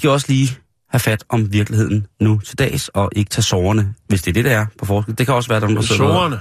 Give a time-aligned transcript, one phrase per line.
[0.00, 0.58] Skal også lige
[0.90, 4.44] have fat om virkeligheden nu til dags, og ikke tage soverne, hvis det er det,
[4.44, 5.14] der er på forskud.
[5.14, 6.40] Det kan også være, der er nogen, der sidder Sårene.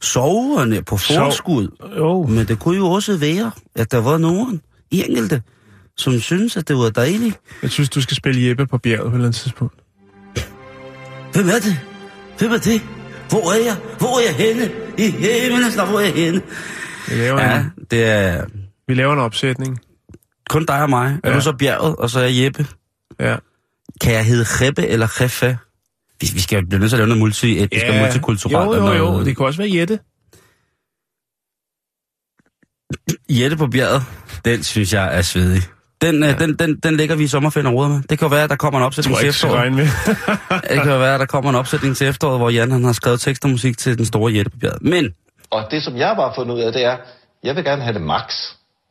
[0.00, 1.68] Soverne på forskud.
[1.98, 2.26] Jo.
[2.26, 5.42] Men det kunne jo også være, at der var nogen, enkelte,
[5.96, 7.40] som synes, at det var dejligt.
[7.62, 9.74] Jeg synes, du skal spille Jeppe på bjerget på et eller andet tidspunkt.
[11.32, 11.80] Hvem er det?
[12.38, 12.80] Hvem er det?
[13.28, 13.76] Hvor er jeg?
[13.98, 14.70] Hvor er jeg henne?
[14.98, 16.42] I navn, hvor er jeg henne?
[17.08, 18.44] Vi laver, Ja, en, det er
[18.88, 19.80] vi laver en opsætning.
[20.50, 21.18] kun dig og mig.
[21.24, 21.36] Er Ja.
[21.36, 22.66] du så bjerget, og så er jeg Jeppe?
[23.20, 23.36] Ja.
[24.00, 25.58] Kan jeg hedde Rebbe eller Reffe?
[26.20, 28.76] Vi, vi skal blive nødt til at lave noget multietnisk og multikulturelt.
[28.76, 29.04] Jo, jo, jo.
[29.04, 29.98] noget- Det kan også være Jette.
[33.30, 34.02] Jette på bjerget,
[34.44, 35.62] den synes jeg er svedig.
[36.00, 36.32] Den, ja.
[36.32, 38.02] den, den, den lægger vi i sommerferien og med.
[38.02, 39.72] Det kan jo være, at der kommer en opsætning til efteråret.
[39.72, 39.84] med.
[40.70, 42.92] Det kan jo være, at der kommer en opsætning til efteråret, hvor Jan han har
[42.92, 44.82] skrevet tekst og musik til den store Jette på bjerget.
[44.82, 45.14] Men
[45.50, 46.96] Og det, som jeg bare har fundet ud af, det er,
[47.44, 48.34] jeg vil gerne have det max.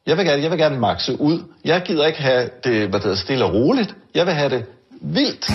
[0.08, 1.44] Jeg vil gerne, jeg vil gerne maxe ud.
[1.66, 3.96] Jeg gider ikke have det, hvad det hedder, stille og roligt.
[4.16, 4.66] Jeg vil have det
[5.02, 5.50] vildt.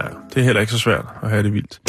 [0.00, 1.80] Ja, det er heller ikke så svært at have det vildt.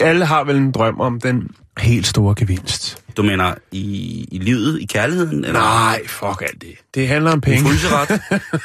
[0.00, 2.98] Alle har vel en drøm om den helt store gevinst.
[3.16, 5.44] du mener i, i livet, i kærligheden?
[5.44, 6.74] Eller Nej, fuck alt det.
[6.94, 7.68] Det handler om En penge.
[7.68, 8.20] fryseret?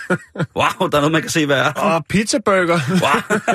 [0.59, 1.72] wow, der er noget, man kan se, hvad er.
[1.74, 2.80] Og pizzaburger.
[2.90, 3.40] Wow.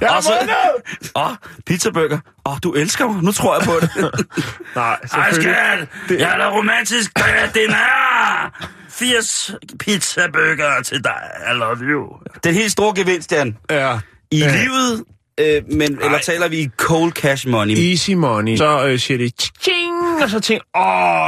[0.00, 1.10] Jeg har Og så- vundet!
[1.16, 1.36] Åh, oh,
[1.66, 2.18] pizzaburger.
[2.46, 3.22] Åh, oh, du elsker mig.
[3.22, 3.90] Nu tror jeg på det.
[4.76, 4.98] Nej, Ej,
[5.30, 5.42] selvfølgelig.
[5.44, 5.88] skat!
[6.08, 7.10] Det- Jeg er da romantisk.
[7.54, 8.50] Det er
[8.90, 9.50] 80
[9.80, 11.22] pizzaburger til dig.
[11.50, 12.04] I love you.
[12.44, 13.56] Den helt store gevinst, Jan.
[13.70, 13.98] Ja.
[14.30, 14.56] I Ja.
[14.62, 15.04] livet,
[15.40, 17.74] øh, men, eller taler vi i cold cash money?
[17.90, 18.56] Easy money.
[18.56, 19.30] Så øh, siger de,
[19.60, 20.64] tjing, og så tænker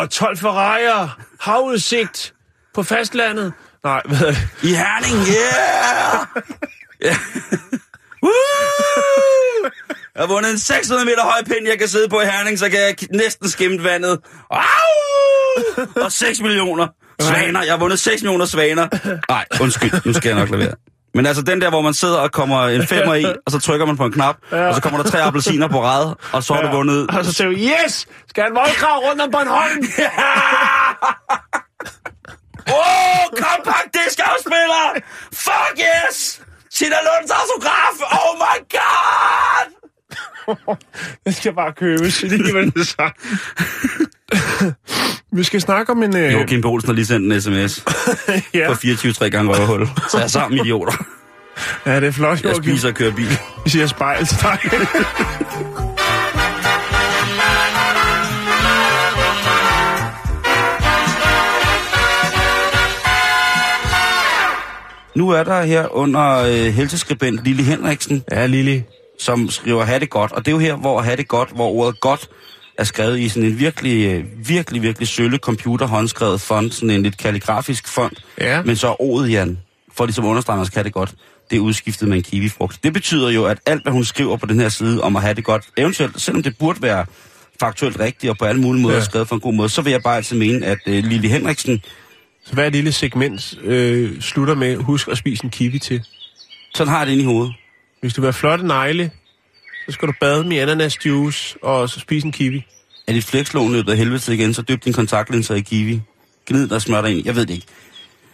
[0.03, 1.09] åh, 12 Ferrari'er,
[1.41, 2.35] havudsigt
[2.75, 3.53] på fastlandet.
[3.85, 4.49] Nej, hvad det?
[4.63, 6.27] I Herning, yeah!
[7.07, 7.17] yeah.
[8.27, 9.71] Woo!
[10.15, 12.71] Jeg har vundet en 600 meter høj pind, jeg kan sidde på i Herning, så
[12.71, 14.19] kan jeg næsten skimme vandet.
[14.51, 14.61] Au!
[16.05, 16.87] Og 6 millioner
[17.21, 17.63] svaner.
[17.63, 18.89] Jeg har vundet 6 millioner svaner.
[19.29, 20.75] Nej, undskyld, nu skal jeg nok lade være.
[21.15, 23.87] Men altså den der, hvor man sidder og kommer en femmer i, og så trykker
[23.87, 26.63] man på en knap, og så kommer der tre appelsiner på rad, og så har
[26.63, 27.11] du vundet...
[27.11, 29.79] Og så siger du, yes, skal jeg en voldgrav rundt om Bornholm?
[32.69, 34.87] Åh, oh, compact disc-afspiller!
[35.33, 36.41] Fuck yes!
[36.71, 37.97] Sina Lunds autograf!
[38.57, 39.73] My god!
[41.25, 42.73] Den skal bare købes alligevel.
[42.87, 43.11] så.
[45.33, 46.17] Vi skal snakke om en...
[46.17, 46.65] Øh, Joachim B.
[46.65, 47.85] Olsen har lige sendt en sms
[48.55, 48.69] ja.
[48.69, 49.87] på 24 3 gange røvhul.
[50.09, 51.05] Så jeg er sammen, idioter.
[51.87, 52.63] ja, det er flot, Jeg Joachim.
[52.65, 53.39] spiser og kører bil.
[53.65, 54.59] Vi siger spejl til dig.
[65.17, 68.83] Nu er der her under øh, helseskribent Lille Henriksen, ja, Lili.
[69.21, 70.33] som skriver, have det godt.
[70.33, 72.29] Og det er jo her, hvor have det godt, hvor ordet godt
[72.79, 77.03] er skrevet i sådan en virkelig, øh, virkelig, virkelig sølle computer håndskrevet font, sådan en
[77.03, 78.25] lidt kalligrafisk font.
[78.41, 78.63] Ja.
[78.63, 79.59] Men så ordet, Jan,
[79.97, 81.15] for ligesom at understrege, at man skal have det godt,
[81.51, 82.79] det er udskiftet med en kiwifrugt.
[82.85, 85.35] Det betyder jo, at alt, hvad hun skriver på den her side om at have
[85.35, 87.07] det godt, eventuelt, selvom det burde være
[87.61, 89.01] faktuelt rigtigt og på alle mulige måder Ja.
[89.01, 89.05] ja.
[89.05, 91.83] skrevet for en god måde, så vil jeg bare altid mene, at øh, Lille Henriksen,
[92.47, 96.05] Så hver lille segment øh, slutter med, husk at spise en kiwi til.
[96.75, 97.55] sådan har jeg det inde i hovedet.
[98.01, 99.11] Hvis du vil have flotte negle,
[99.87, 102.67] så skal du bade med ananasjuice og så spise en kiwi.
[103.07, 106.01] Er dit flekslån løbet af helvede igen, så dyb din kontaktlinser i kiwi.
[106.47, 107.27] Gnid der smør dig ind.
[107.27, 107.67] Jeg ved det ikke.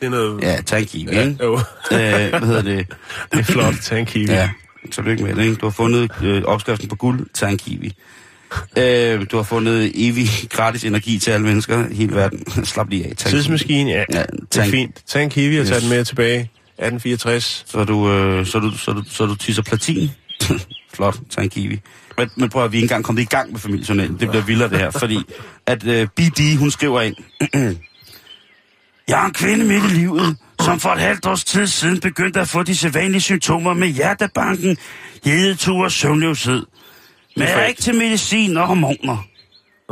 [0.00, 0.42] Det er noget...
[0.42, 1.44] Ja, tag en kiwi, ja ikke?
[1.44, 1.54] jo.
[1.92, 2.86] Øh, hvad hedder det?
[3.32, 4.32] Det er flot, tag en kiwi.
[4.32, 4.50] Ja,
[4.90, 5.54] tillykke med det, ikke?
[5.54, 7.92] Du har fundet øh, opskriften på guld, tag en kiwi.
[8.78, 12.46] Øh, du har fundet evig gratis energi til alle mennesker i hele verden.
[12.64, 13.16] Slap lige af.
[13.16, 13.30] Tag.
[13.30, 14.04] Tidsmaskine, ja.
[14.12, 14.22] Ja,
[14.52, 15.02] Det er fint.
[15.06, 15.82] Tag en kiwi og tag Yes.
[15.82, 16.40] den med tilbage.
[16.40, 17.64] 1864.
[17.66, 20.10] Så du, øh, så du, så du, så du tisser platin.
[20.94, 21.80] Flot, tag en kiwi.
[22.18, 24.16] Men, men prøv at vi ikke engang kommet i gang med familiejournalen.
[24.20, 25.18] Det bliver vildere det her, fordi
[25.66, 27.16] at uh, BD, hun skriver ind.
[29.08, 32.40] Jeg er en kvinde midt i livet, som for et halvt års tid siden begyndte
[32.40, 34.76] at få de sædvanlige symptomer med hjertebanken,
[35.24, 36.66] hedetur og søvnløshed.
[37.36, 39.26] Men jeg er ikke til medicin og hormoner.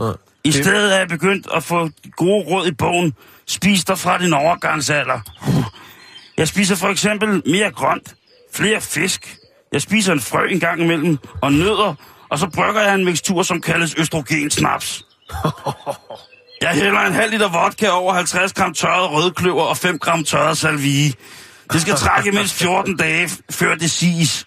[0.00, 0.12] Ja.
[0.44, 3.14] I stedet er jeg begyndt at få gode råd i bogen.
[3.46, 5.20] Spis dig fra din overgangsalder.
[6.36, 8.14] Jeg spiser for eksempel mere grønt,
[8.54, 9.36] flere fisk.
[9.72, 11.94] Jeg spiser en frø en gang imellem, og nødder,
[12.30, 15.04] og så brygger jeg en mixtur, som kaldes østrogensnaps.
[16.62, 20.58] Jeg hælder en halv liter vodka over 50 gram tørret rødkløver og 5 gram tørret
[20.58, 21.12] salvie.
[21.72, 24.46] Det skal trække mindst 14 dage, før det siges.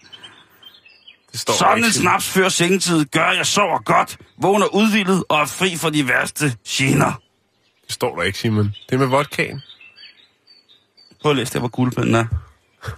[1.33, 5.23] Det står der Sådan en snaps før sengetid gør, at jeg sover godt, vågner udvildet
[5.29, 7.21] og er fri for de værste gener.
[7.85, 8.65] Det står der ikke, Simon.
[8.89, 9.61] Det er med vodkaen.
[11.21, 12.25] Prøv at læse det, hvor guldpinden er.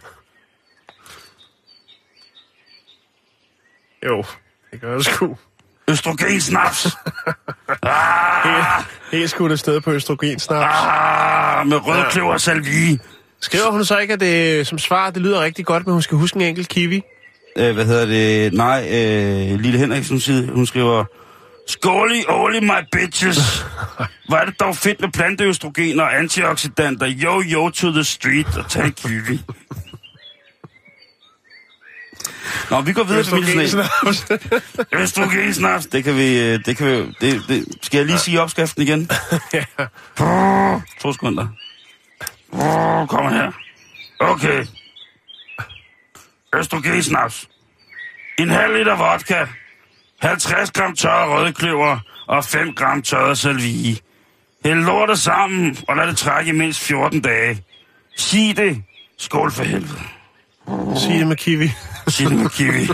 [4.06, 4.24] Jo,
[4.72, 5.38] det gør det sgu.
[5.88, 6.88] Østrogensnaps.
[7.84, 10.76] ah, Helt, helt skudt afsted på østrogensnaps.
[10.78, 13.00] ah, med rødkløver og salvie.
[13.42, 16.18] Skriver hun så ikke, at det som svar, det lyder rigtig godt, men hun skal
[16.18, 17.02] huske en enkelt kiwi?
[17.58, 18.54] Øh, hvad hedder det?
[18.54, 21.06] Nej, øh, Lille Henriksen siger, hun skriver...
[21.68, 23.38] Skåli, oli, my bitches.
[24.28, 27.14] Hvor er det dog fedt med planteøstrogener og antioxidanter.
[27.24, 29.40] Yo, yo to the street og tag kiwi.
[32.72, 33.90] Nå, vi går videre til familiesnaps.
[34.08, 34.94] Østrogensnaps.
[35.02, 36.40] Østrogensnaps, det kan vi...
[36.40, 39.10] øh, Det kan vi det, det, skal jeg lige sige opskriften igen?
[39.54, 39.64] ja.
[40.18, 41.48] Brrr, to sekunder.
[42.52, 43.52] Brrr, kom her.
[44.20, 44.66] Okay.
[46.60, 47.50] Østrogensnaps.
[48.40, 49.46] En halv liter vodka.
[50.22, 53.98] 50 gram tørre rødkløver og 5 gram tørret salvie.
[54.66, 57.64] Hæld lortet sammen, og lad det trække i mindst 14 dage.
[58.18, 58.84] Sig det.
[59.18, 60.00] Skål for helvede.
[61.00, 61.70] Sig det med kiwi.
[62.08, 62.88] Sig det med kiwi.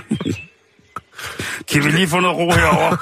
[1.72, 2.98] kan vi lige få noget ro herover?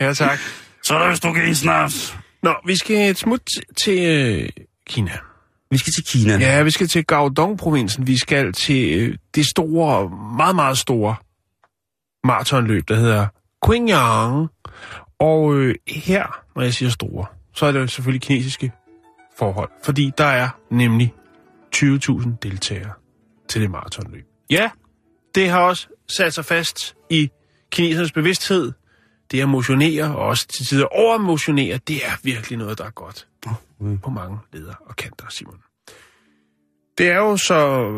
[0.00, 0.38] Ja, tak.
[0.82, 2.16] Så er der østrogensnaps.
[2.42, 4.48] Nå, vi skal et smut til øh,
[4.86, 5.12] Kina.
[5.70, 6.38] Vi skal til Kina.
[6.38, 8.06] Ja, vi skal til Guangdong-provinsen.
[8.06, 11.16] Vi skal til øh, det store, meget, meget store
[12.24, 13.26] maratonløb, der hedder
[13.66, 14.48] Qingyang.
[15.20, 18.72] Og øh, her, når jeg siger store, så er det selvfølgelig kinesiske
[19.38, 19.70] forhold.
[19.84, 21.14] Fordi der er nemlig
[21.76, 22.92] 20.000 deltagere
[23.48, 24.24] til det maratonløb.
[24.50, 24.70] Ja,
[25.34, 27.30] det har også sat sig fast i
[27.70, 28.72] kinesernes bevidsthed.
[29.30, 33.27] Det at motionere, og også til tider overmotionere, det er virkelig noget, der er godt
[34.02, 35.60] på mange leder og kanter, Simon.
[36.98, 37.90] Det er jo så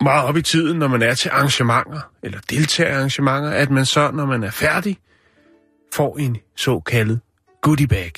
[0.00, 3.86] meget op i tiden, når man er til arrangementer, eller deltager i arrangementer, at man
[3.86, 4.98] så, når man er færdig,
[5.94, 7.20] får en såkaldet
[7.62, 8.12] goodie bag.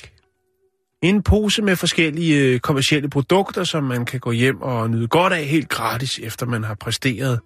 [1.01, 5.07] En pose med forskellige øh, kommercielle kommersielle produkter, som man kan gå hjem og nyde
[5.07, 7.39] godt af helt gratis, efter man har præsteret,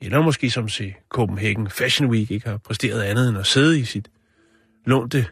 [0.00, 3.84] eller måske som se Copenhagen Fashion Week ikke har præsteret andet end at sidde i
[3.84, 4.08] sit
[4.86, 5.26] lånte,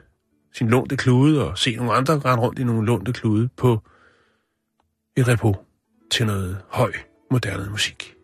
[0.52, 3.82] sin lånte klude og se nogle andre rende rundt i nogle lånte klude på
[5.17, 5.56] et repo
[6.11, 6.93] til noget høj,
[7.31, 8.14] moderne musik.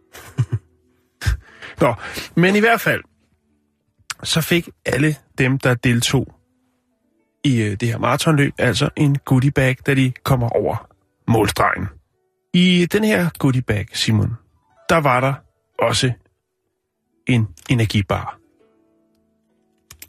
[1.81, 1.94] Nå,
[2.34, 3.02] men i hvert fald,
[4.23, 6.37] så fik alle dem, der deltog
[7.44, 10.88] i øh, det her maratonløb, altså en goodie bag, da de kommer over
[11.29, 11.88] målstregen.
[12.55, 14.34] I den her goodie bag, Simon,
[14.88, 15.34] der var der
[15.79, 16.12] også
[17.26, 18.38] en energibar.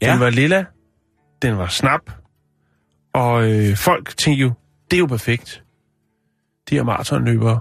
[0.01, 0.11] Ja.
[0.11, 0.65] Den var lilla,
[1.41, 2.11] den var snap,
[3.13, 4.51] og øh, folk tænkte jo,
[4.91, 5.63] det er jo perfekt.
[6.69, 7.59] De her maratonløbere,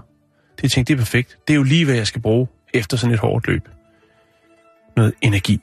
[0.61, 1.37] de tænkte, det er perfekt.
[1.47, 3.69] Det er jo lige, hvad jeg skal bruge efter sådan et hårdt løb.
[4.95, 5.61] Noget energi.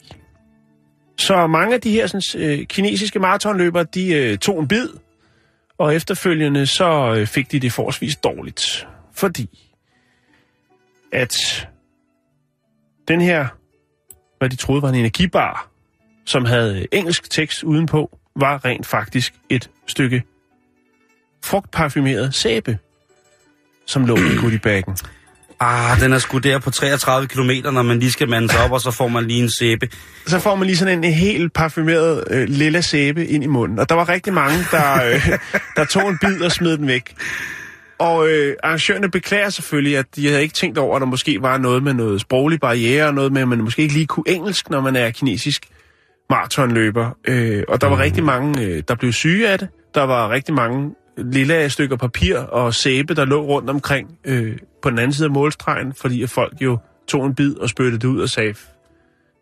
[1.18, 4.88] Så mange af de her sådan, øh, kinesiske maratonløbere, de øh, tog en bid,
[5.78, 8.88] og efterfølgende så øh, fik de det forholdsvis dårligt.
[9.12, 9.70] Fordi
[11.12, 11.68] at
[13.08, 13.46] den her,
[14.38, 15.73] hvad de troede var en energibar,
[16.26, 20.22] som havde engelsk tekst udenpå, var rent faktisk et stykke
[21.44, 22.78] frugtparfumeret sæbe,
[23.86, 24.96] som lå i goodiebaggen.
[25.60, 28.72] Ah, den er sgu der på 33 km, når man lige skal mande sig op,
[28.72, 29.88] og så får man lige en sæbe.
[30.26, 33.78] Så får man lige sådan en, en helt parfumeret øh, lilla sæbe ind i munden.
[33.78, 35.38] Og der var rigtig mange, der, øh,
[35.76, 37.14] der tog en bid og smed den væk.
[37.98, 41.58] Og øh, arrangørerne beklager selvfølgelig, at de havde ikke tænkt over, at der måske var
[41.58, 44.70] noget med noget sproglig barriere, og noget med, at man måske ikke lige kunne engelsk,
[44.70, 45.66] når man er kinesisk
[46.30, 47.10] maratonløber.
[47.24, 49.68] Øh, og der var rigtig mange, øh, der blev syge af det.
[49.94, 54.90] Der var rigtig mange lille stykker papir og sæbe, der lå rundt omkring øh, på
[54.90, 56.78] den anden side af målstregen, fordi at folk jo
[57.08, 58.54] tog en bid og spyttede det ud og sagde,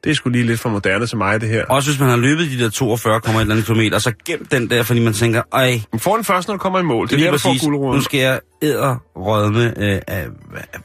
[0.05, 1.65] det er sgu lige lidt for moderne til mig, det her.
[1.65, 5.13] Også hvis man har løbet de der 42,1 km, så gem den der, fordi man
[5.13, 7.07] tænker, ej, Men får den først, når du kommer i mål.
[7.07, 10.27] Det er lige der, du får præcis, nu skal jeg æderrødme øh, af,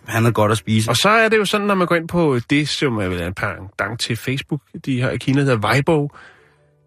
[0.05, 0.89] han er godt at spise.
[0.89, 3.21] Og så er det jo sådan, når man går ind på det, som er vel
[3.21, 6.09] en pendant til Facebook, de her i Kina, der hedder Weibo,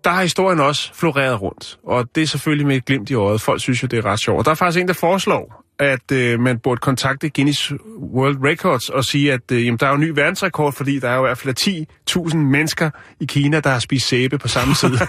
[0.05, 1.79] der har historien også floreret rundt.
[1.87, 3.41] Og det er selvfølgelig med et glimt i øjet.
[3.41, 4.39] Folk synes jo, det er ret sjovt.
[4.39, 7.73] Og der er faktisk en, der foreslår, at øh, man burde kontakte Guinness
[8.15, 11.09] World Records og sige, at øh, jamen, der er jo en ny verdensrekord, fordi der
[11.09, 11.87] er jo i hvert fald
[12.31, 12.91] 10.000 mennesker
[13.21, 14.91] i Kina, der har spist sæbe på samme tid.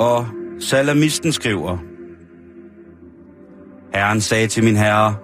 [0.00, 0.26] Og
[0.60, 1.78] salamisten skriver,
[4.02, 5.16] Herren sagde til min herre,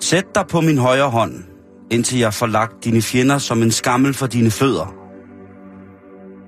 [0.00, 1.44] Sæt dig på min højre hånd,
[1.90, 4.94] indtil jeg får lagt dine fjender som en skammel for dine fødder.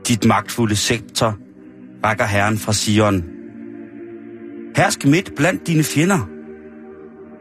[0.09, 1.37] Dit magtfulde sektor
[2.05, 3.25] rækker Herren fra Sion.
[4.77, 6.29] Hersk midt blandt dine fjender.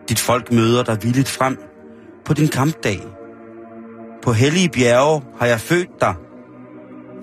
[0.10, 1.58] Dit folk møder dig villigt frem
[2.26, 3.02] på din kampdag.
[4.24, 6.16] På hellige bjerge har jeg født dig.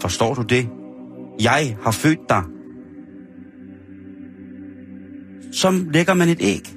[0.00, 0.68] Forstår du det?
[1.40, 2.42] Jeg har født dig.
[5.52, 6.68] Som lægger man et æg.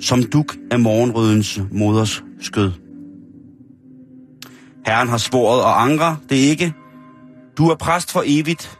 [0.00, 2.72] Som duk af morgenrødens moders skød.
[4.86, 6.74] Herren har svoret og angre det ikke.
[7.58, 8.78] Du er præst for evigt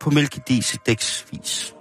[0.00, 1.74] på Melchizedeks vis.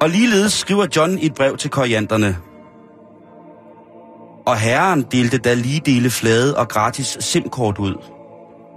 [0.00, 2.36] Og ligeledes skriver John et brev til korianderne.
[4.46, 7.94] Og herren delte da lige dele flade og gratis SIM-kort ud.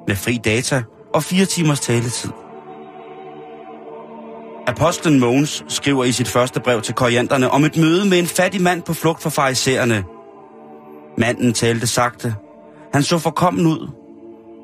[0.08, 2.32] Med fri data og fire timers taletid.
[4.72, 8.62] Apostlen Mogens skriver i sit første brev til korianderne om et møde med en fattig
[8.62, 10.04] mand på flugt fra farisæerne.
[11.18, 12.36] Manden talte sagte.
[12.94, 13.90] Han så forkommen ud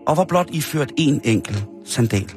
[0.08, 2.32] og var blot iført en enkelt sandal.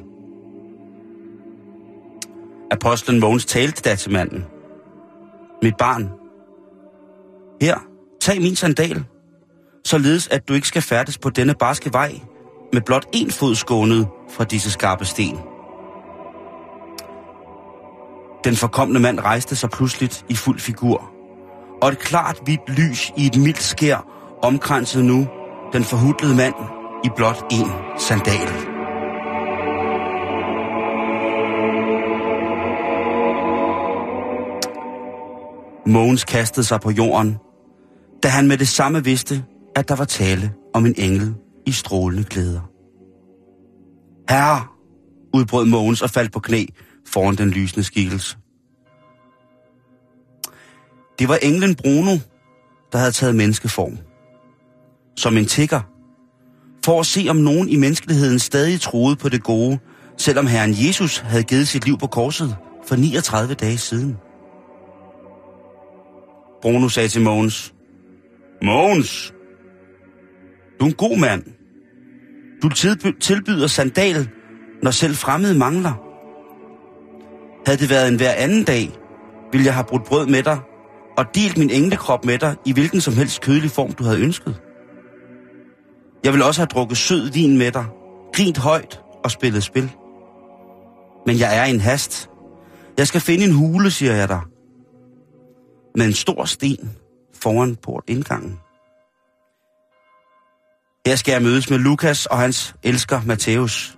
[2.71, 4.45] Apostlen Mogens talte da til manden.
[5.63, 6.09] Mit barn,
[7.61, 7.77] her,
[8.21, 9.03] tag min sandal,
[9.85, 12.19] således at du ikke skal færdes på denne barske vej,
[12.73, 15.37] med blot én fod skånet fra disse skarpe sten.
[18.43, 21.11] Den forkomne mand rejste sig pludseligt i fuld figur,
[21.81, 24.05] og et klart hvidt lys i et mildt skær
[24.43, 25.27] omkransede nu
[25.73, 26.53] den forhudlede mand
[27.03, 27.67] i blot en
[27.99, 28.49] sandal.
[35.87, 37.37] Mogens kastede sig på jorden,
[38.23, 39.43] da han med det samme vidste,
[39.75, 42.61] at der var tale om en engel i strålende klæder.
[44.29, 44.61] Herre,
[45.33, 46.65] udbrød Mogens og faldt på knæ
[47.13, 48.37] foran den lysende skikkelse.
[51.19, 52.17] Det var englen Bruno,
[52.91, 53.97] der havde taget menneskeform.
[55.15, 55.81] Som en tigger.
[56.85, 59.79] For at se, om nogen i menneskeligheden stadig troede på det gode,
[60.17, 62.55] selvom Herren Jesus havde givet sit liv på korset
[62.87, 64.17] for 39 dage siden.
[66.61, 67.73] Bruno sagde til Mogens,
[68.61, 69.33] Mogens,
[70.79, 71.43] du er en god mand.
[72.61, 72.69] Du
[73.19, 74.29] tilbyder sandal,
[74.83, 76.10] når selv fremmede mangler.
[77.65, 78.91] Havde det været en hver anden dag,
[79.51, 80.59] ville jeg have brudt brød med dig
[81.17, 84.61] og delt min englekrop med dig i hvilken som helst kødelig form, du havde ønsket.
[86.23, 87.85] Jeg ville også have drukket sød vin med dig,
[88.33, 89.91] grint højt og spillet spil.
[91.25, 92.29] Men jeg er i en hast.
[92.97, 94.41] Jeg skal finde en hule, siger jeg dig.
[95.95, 96.97] Med en stor sten
[97.41, 98.59] foran portindgangen.
[101.05, 103.97] Her skal jeg mødes med Lukas og hans elsker Matthæus.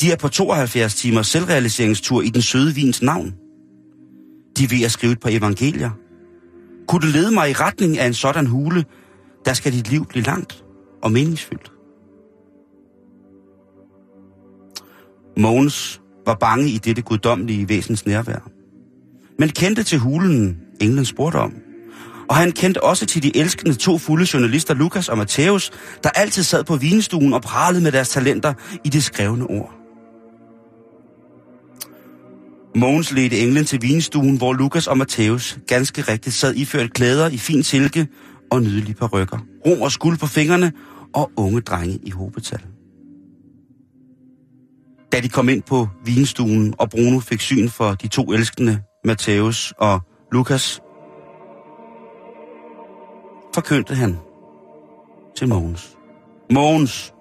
[0.00, 3.34] De er på 72 timers selvrealiseringstur i den søde vins navn.
[4.58, 5.90] De er ved at skrive et par evangelier.
[6.88, 8.84] Kunne du lede mig i retning af en sådan hule,
[9.44, 10.64] der skal dit liv blive langt
[11.02, 11.72] og meningsfyldt.
[15.36, 18.50] Mogens var bange i dette guddommelige væsens nærvær.
[19.38, 21.54] Men kendte til hulen, englen spurgte om.
[22.28, 25.70] Og han kendte også til de elskende to fulde journalister, Lukas og Matthæus,
[26.02, 29.83] der altid sad på vinstuen og pralede med deres talenter i det skrevne ord.
[32.76, 37.36] Mogens ledte englen til vinstuen, hvor Lukas og Matthæus ganske rigtigt sad iført klæder i
[37.36, 38.06] fin silke
[38.50, 40.72] og nydelige parrykker, rom og skuld på fingrene
[41.14, 42.60] og unge drenge i hobetal.
[45.12, 49.74] Da de kom ind på vinstuen, og Bruno fik syn for de to elskende, Matthæus
[49.78, 50.00] og
[50.32, 50.80] Lukas,
[53.54, 54.16] forkyndte han
[55.36, 55.96] til Mogens.
[56.52, 57.14] Mogens,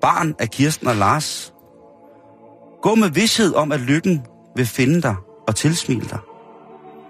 [0.00, 1.54] barn af Kirsten og Lars,
[2.82, 4.22] gå med vidshed om, at lykken
[4.56, 5.14] vil finde dig
[5.48, 6.18] og tilsmile dig.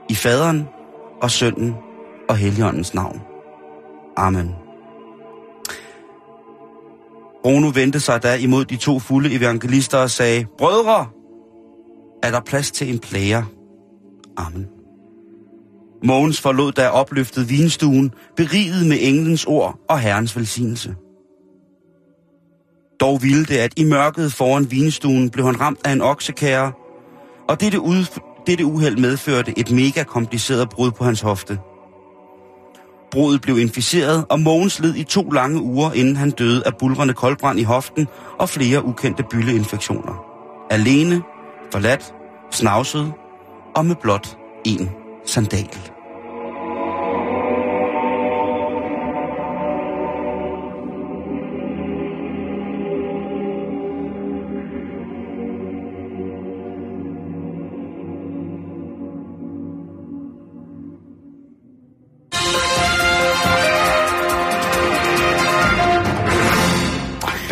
[0.09, 0.69] I faderen
[1.23, 1.75] og sønnen
[2.29, 3.21] og heligåndens navn.
[4.17, 4.51] Amen.
[7.43, 11.07] Bruno vendte sig da imod de to fulde evangelister og sagde, Brødre,
[12.23, 13.43] er der plads til en plager.
[14.37, 14.67] Amen.
[16.05, 20.95] Mogens forlod da opløftet vinstuen, beriget med englens ord og herrens velsignelse.
[23.01, 26.73] Dog ville det, at i mørket foran vinstuen blev han ramt af en oksekære,
[27.49, 31.59] og dette, ud, dette uheld medførte et mega kompliceret brud på hans hofte.
[33.11, 37.15] Brudet blev inficeret, og Mogens led i to lange uger, inden han døde af bulrende
[37.15, 38.09] koldbrand i hoften
[38.39, 40.25] og flere ukendte bylleinfektioner.
[40.71, 41.23] Alene,
[41.73, 42.15] forladt,
[42.51, 43.13] snavset
[43.75, 44.91] og med blot en
[45.27, 45.92] sandal.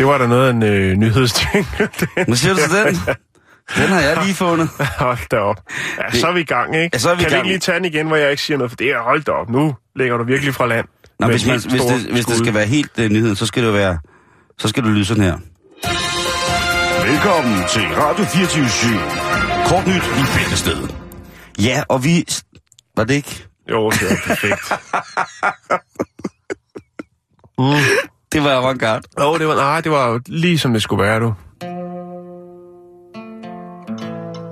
[0.01, 1.67] Det var da noget af en øh, nyhedsting.
[2.27, 2.95] Hvad siger du til den?
[3.77, 4.69] Den har jeg lige fundet.
[4.97, 5.55] hold da op.
[5.97, 6.89] Ja, så er vi i gang, ikke?
[6.93, 8.57] Ja, så er vi kan vi ikke lige tage den igen, hvor jeg ikke siger
[8.57, 8.71] noget?
[8.71, 10.87] For det er, hold da op, nu lægger du virkelig fra land.
[11.19, 13.73] Nå, hvis, man, hvis, det, hvis det skal være helt uh, nyheden, så skal det
[13.73, 13.99] være,
[14.57, 15.37] så skal det lyde sådan her.
[17.11, 18.99] Velkommen til Radio 24
[19.65, 20.95] Kort nyt i Bæltestedet.
[21.59, 22.25] Ja, og vi...
[22.97, 23.47] Var det ikke?
[23.71, 24.73] Jo, det er perfekt.
[28.31, 29.07] Det var avantgarde.
[29.19, 31.33] Jo, det var, nej, det var jo lige som det skulle være, du.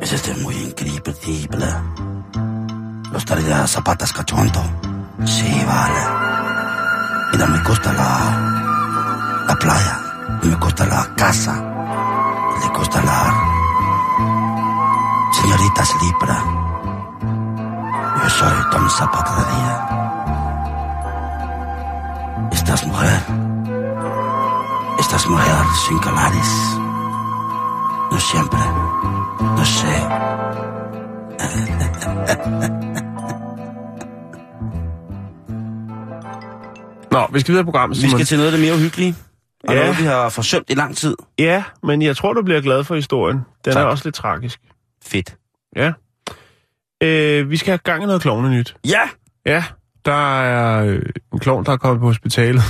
[0.01, 1.67] Es este muy increíble.
[3.13, 4.61] Los traerá zapatas cachondo.
[5.25, 6.03] Sí, vale.
[7.31, 8.11] Mira, me gusta la,
[9.47, 9.95] la playa.
[10.43, 11.53] Me gusta la casa.
[12.61, 13.19] Le gusta la
[15.37, 16.37] señoritas libra.
[18.23, 19.75] Yo soy Don Zapatería.
[22.51, 23.48] Estás mujer.
[24.99, 26.51] Estás mujer sin calares.
[28.11, 28.59] No siempre.
[29.57, 29.93] No sé.
[37.11, 38.17] Nå, vi skal videre i programmet, Vi Simon.
[38.19, 39.15] skal til noget af det mere uhyggelige.
[39.67, 39.81] Og Ja.
[39.81, 41.15] noget, vi har forsømt i lang tid.
[41.39, 43.37] Ja, men jeg tror, du bliver glad for historien.
[43.65, 43.83] Den Tak.
[43.83, 44.59] er også lidt tragisk.
[45.05, 45.35] Fedt.
[45.75, 45.91] Ja.
[47.03, 48.75] Øh, vi skal have gang i noget klovne nyt.
[48.87, 49.01] Ja!
[49.45, 49.63] Ja,
[50.05, 51.01] der er øh,
[51.33, 52.63] en klovn, der er kommet på hospitalet.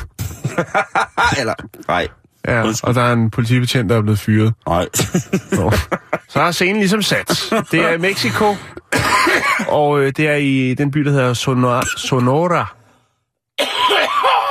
[1.40, 1.54] Eller...
[1.88, 2.08] Nej.
[2.48, 2.88] Ja, Undskyld.
[2.88, 4.54] og der er en politibetjent, der er blevet fyret.
[4.68, 4.88] Nej.
[5.52, 5.72] Nå.
[6.30, 7.54] Så er scenen ligesom sat.
[7.72, 8.56] Det er i Mexico,
[9.68, 11.82] og øh, det er i den by, der hedder Sonora.
[11.98, 12.76] Sonora.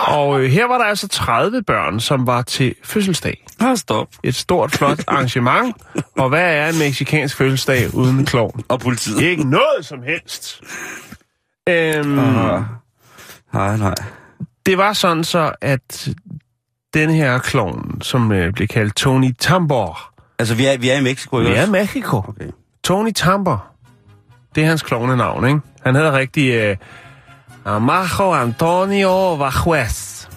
[0.06, 3.44] Og øh, her var der altså 30 børn, som var til fødselsdag.
[3.60, 4.08] Ah, stop.
[4.22, 5.76] Et stort, flot arrangement.
[6.18, 8.60] Og hvad er en meksikansk fødselsdag uden en klovn?
[8.68, 9.20] Og politiet.
[9.22, 10.60] Ikke noget som helst.
[11.68, 12.62] Øhm, Ah.
[13.54, 13.94] Nej, nej.
[14.68, 16.08] Det var sådan så, at
[16.94, 21.02] den her klovn, som øh, blev kaldt Tony Tambor, Altså, vi er, vi er i
[21.02, 21.70] Mexico, ikke vi er i?
[21.70, 22.16] Mexico.
[22.16, 22.50] Okay.
[22.84, 23.64] Tony Tambor.
[24.54, 25.60] Det er hans klovnenavn, ikke?
[25.84, 26.76] Han hedder rigtig øh,
[27.64, 30.28] Amajo Antonio Vajuez.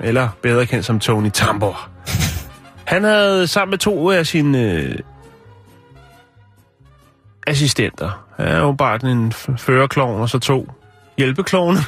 [0.00, 1.88] Eller bedre kendt som Tony Tambor.
[2.84, 4.98] Han havde sammen med to af sine øh,
[7.46, 8.24] assistenter.
[8.38, 10.72] Er jo bare en førerklovn, og så to
[11.18, 11.78] hjælpeklovne.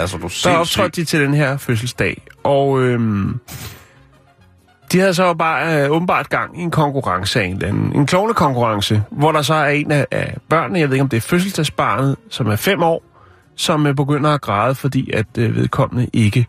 [0.00, 3.40] Altså, du er Der optrådte de til den her fødselsdag, og øhm,
[4.92, 7.96] de havde så bare øh, åbenbart gang i en konkurrence af en eller anden.
[7.96, 11.16] En klovnekonkurrence, hvor der så er en af, af børnene, jeg ved ikke om det
[11.16, 13.02] er fødselsdagsbarnet, som er fem år,
[13.56, 16.46] som øh, begynder at græde, fordi at øh, vedkommende ikke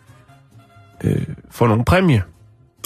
[1.03, 2.23] øh, får nogen præmie.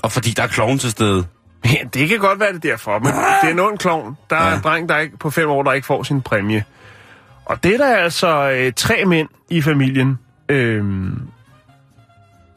[0.03, 1.25] Og fordi der er kloven til stede.
[1.65, 4.17] Ja, det kan godt være det er derfor, men det er en ond klovn.
[4.29, 4.55] Der er Ja.
[4.55, 6.63] en dreng, der ikke, på fem år, der ikke får sin præmie.
[7.45, 10.83] Og det er der altså øh, tre mænd i familien, øh,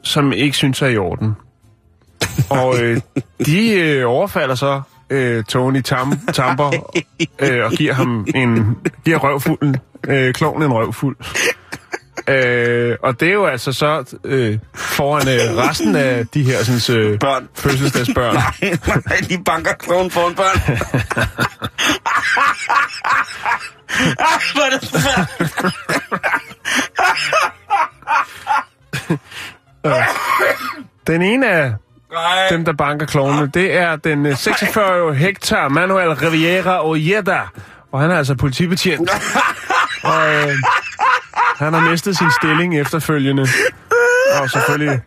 [0.03, 1.33] som ikke synes er i orden.
[2.49, 3.01] Og øh,
[3.45, 6.71] de øh, overfalder så øh, Tony Tam, Tamper
[7.39, 9.75] øh, og giver ham en giver røvfulden,
[10.07, 11.15] øh, kloven en røvfuld.
[12.27, 16.99] Øh, og det er jo altså så øh, foran øh, resten af de her sådan,
[16.99, 17.47] øh, Børn.
[17.55, 18.35] fødselsdagsbørn.
[19.05, 20.77] Nej, de banker kloven foran børn.
[24.53, 24.81] Hvor er det.
[31.07, 31.73] Den ene af
[32.11, 32.47] Nej.
[32.49, 37.39] dem, der banker klovene, det er den øh, 46-årige Hector Manuel Riviera Ojeda.
[37.91, 39.09] Og han er altså politibetjent.
[40.03, 40.55] Og øh,
[41.57, 43.47] han har mistet sin stilling efterfølgende.
[44.41, 45.01] Og selvfølgelig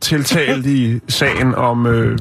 [0.00, 2.18] tiltalt i sagen om, øh,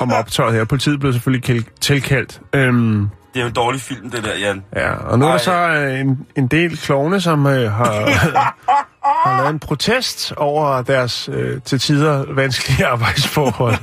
[0.00, 0.64] om optøjet her.
[0.64, 2.40] Politiet blev selvfølgelig tilkaldt.
[2.52, 4.64] Øhm, Det er jo en dårlig film, det der, Jan.
[4.76, 7.92] Ja, og nu er der så øh, en, en del klovne, som øh, har,
[9.04, 13.76] har lavet en protest over deres øh, til tider vanskelige arbejdsforhold.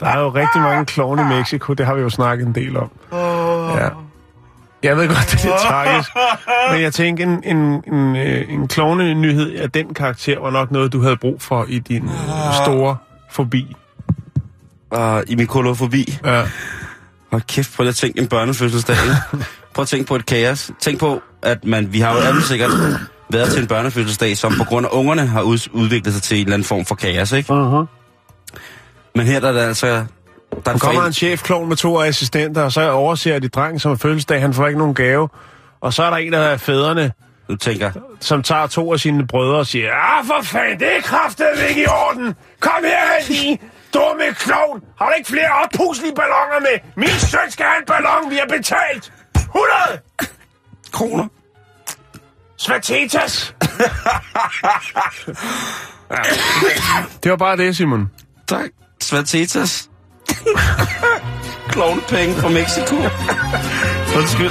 [0.00, 2.76] Der er jo rigtig mange klovne i Mexico, det har vi jo snakket en del
[2.76, 2.90] om.
[3.76, 3.88] Ja.
[4.82, 6.10] Jeg ved godt, det er lidt tragisk,
[6.72, 10.70] men jeg tænker, en, en, en, øh, en klovne nyhed af den karakter var nok
[10.70, 12.96] noget, du havde brug for i din øh, store
[13.30, 13.76] forbi.
[14.96, 16.18] Uh, I min kolofobi.
[16.24, 16.44] Ja.
[17.30, 18.96] Hold kæft, prøv at tænke en børnefødselsdag.
[19.74, 20.70] prøv at tænke på et kaos.
[20.80, 22.70] Tænk på, at man, vi har jo alle sikkert
[23.30, 26.44] været til en børnefødselsdag, som på grund af ungerne har ud, udviklet sig til en
[26.44, 27.52] eller anden form for kaos, ikke?
[27.52, 27.86] Uh-huh.
[29.14, 30.04] Men her der er det altså...
[30.64, 33.96] Der er kommer en chefklovn med to assistenter, og så overser de drengen som er
[33.96, 35.28] fødselsdag, han får ikke nogen gave.
[35.80, 37.12] Og så er der en af fædrene,
[37.48, 41.00] Du tænker, som tager to af sine brødre og siger, ah, for fanden, det er
[41.00, 42.34] kraftedeme ikke i orden.
[42.60, 43.58] Kom her, lige,
[43.94, 44.82] dumme klovn.
[44.98, 46.76] Har du ikke flere oppuslige ballonger med?
[46.96, 49.12] Min søn skal have en ballon, vi har betalt.
[49.36, 50.00] 100!
[50.92, 51.28] kroner.
[52.64, 53.54] Svatetas!
[56.10, 56.16] ja.
[57.22, 58.10] Det var bare det, Simon.
[58.46, 58.70] Tak.
[59.00, 59.88] Svatetas.
[61.72, 62.96] Klovnepenge fra Mexico.
[64.16, 64.50] Undskyld.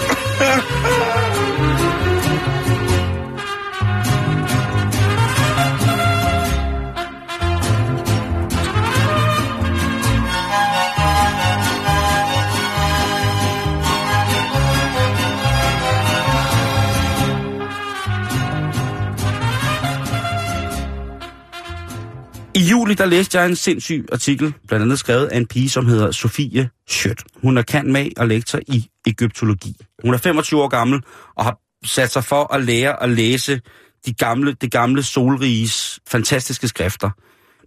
[22.93, 26.11] Juli, der læste jeg en sindssyg artikel, blandt andet skrevet af en pige, som hedder
[26.11, 27.23] Sofie Schødt.
[27.41, 29.75] Hun er kan med og lektor i egyptologi.
[30.03, 31.01] Hun er 25 år gammel
[31.37, 33.61] og har sat sig for at lære at læse
[34.05, 37.09] de gamle, det gamle solriges fantastiske skrifter.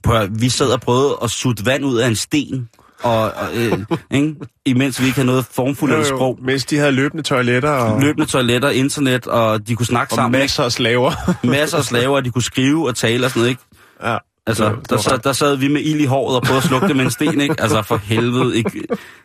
[0.03, 2.69] Prøv, at- vi sad og prøvede at sutte vand ud af en sten,
[3.03, 3.79] og, og øh,
[4.21, 4.35] ikke?
[4.67, 6.39] imens vi ikke havde noget formfuldt sprog.
[6.43, 10.41] Mens de havde løbende toiletter og, Løbende toiletter, internet, og de kunne snakke og sammen.
[10.41, 11.13] masser af slaver.
[11.47, 13.63] Masser af slaver, og de kunne skrive og tale og sådan noget, ikke?
[14.05, 14.17] ja.
[14.47, 16.43] Altså, Det var- det der, var sad, der sad vi med ild i håret og
[16.43, 17.55] prøvede at slukke det med en sten, ikke?
[17.59, 18.83] Altså, for helvede, ikke?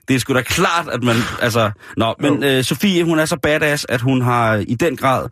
[0.07, 1.15] Det er sgu da klart, at man...
[1.41, 5.27] Altså, nå, men øh, Sofie, hun er så badass, at hun har i den grad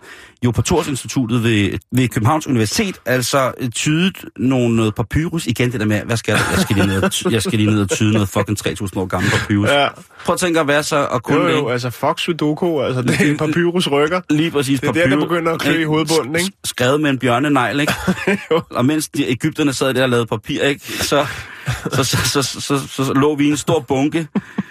[0.45, 5.47] jo på Instituttet ved, ved Københavns Universitet, altså øh, tydet nogle, noget papyrus.
[5.47, 6.41] Igen det der med, hvad skal jeg?
[6.51, 9.01] Jeg skal lige ned, og ty- jeg skal lige ned og tyde noget fucking 3000
[9.01, 9.69] år gammel papyrus.
[9.69, 9.87] Ja.
[10.25, 11.71] Prøv at tænke at være så og kunne Jo, det, jo, ikke?
[11.71, 14.21] altså fuck Sudoku, altså det er en papyrus rykker.
[14.29, 16.51] Lige præcis Det er der, der papyrus, begynder at klø i hovedbunden, ikke?
[16.63, 17.93] Skrevet med en bjørnenegl, ikke?
[18.77, 20.81] Og mens de Ægypterne sad der og lavede papir, ikke?
[21.03, 21.25] Så,
[21.93, 24.27] så, så, så, så, så, så, så lå vi i en stor bunke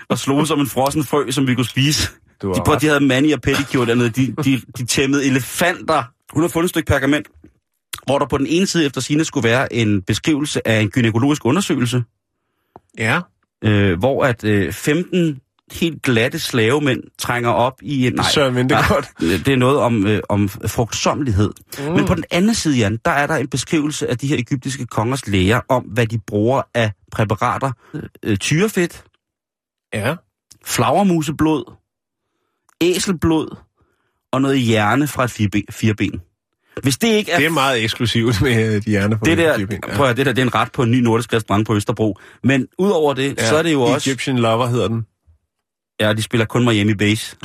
[0.08, 2.08] og slog som en frossen frø, som vi kunne spise.
[2.42, 2.82] Du De, ret.
[2.82, 4.08] de havde mani og pedicure dernede.
[4.10, 6.02] De, de, de tæmmede elefanter.
[6.32, 7.28] Hun har fundet et stykke pergament,
[8.06, 11.44] hvor der på den ene side efter sine skulle være en beskrivelse af en gynækologisk
[11.44, 12.02] undersøgelse,
[12.98, 13.20] Ja.
[13.64, 15.40] øh, hvor at øh, 15
[15.72, 18.12] helt glatte slavemænd trænger op i en...
[18.14, 19.08] Nej, Søren Vintergaard.
[19.20, 21.52] nej, det er noget om, øh, om frugtsommelighed.
[21.78, 21.84] Mm.
[21.92, 24.86] Men på den anden side, Jan, der er der en beskrivelse af de her egyptiske
[24.86, 27.72] kongers læger om, hvad de bruger af præparater.
[28.22, 29.04] Øh, tyrefedt,
[29.94, 30.14] Ja.
[30.64, 31.72] flagermuseblod,
[32.80, 33.56] æselblod
[34.32, 35.62] og noget hjerne fra et fireben.
[35.70, 36.20] fireben.
[36.82, 37.36] Hvis det ikke er...
[37.36, 40.26] Det er meget eksklusivt med øh, de hjerner på det der, Filippin, prøv at, det
[40.26, 42.18] der, det er en ret på en ny nordisk restaurant på Østerbro.
[42.44, 44.10] Men udover det, ja, så er det jo også...
[44.10, 45.06] Egyptian Lover hedder den.
[46.00, 47.36] Ja, de spiller kun Miami Base.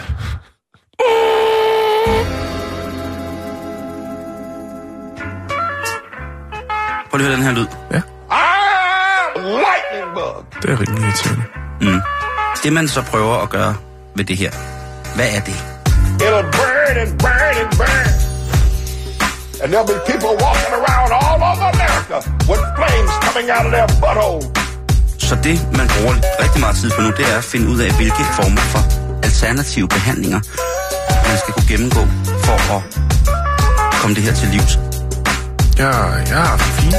[7.09, 7.67] Prøv lige at høre den her lyd.
[10.61, 11.43] Det er rimelig irriterende.
[11.81, 12.01] Mm.
[12.63, 13.75] Det man så prøver at gøre
[14.15, 14.51] ved det her,
[15.15, 15.58] hvad er det?
[16.26, 18.10] It'll burn and burn and burn.
[19.62, 22.17] And there'll be people walking around all over America
[22.49, 24.43] with flames coming out of their butthole.
[25.17, 27.91] Så det, man bruger rigtig meget tid på nu, det er at finde ud af,
[27.95, 28.82] hvilke former for
[29.23, 30.39] alternative behandlinger,
[31.30, 32.04] man skal kunne gennemgå
[32.45, 32.82] for at
[34.02, 34.80] komme det her til livs.
[35.80, 35.93] Ja,
[36.34, 36.95] ja, fint.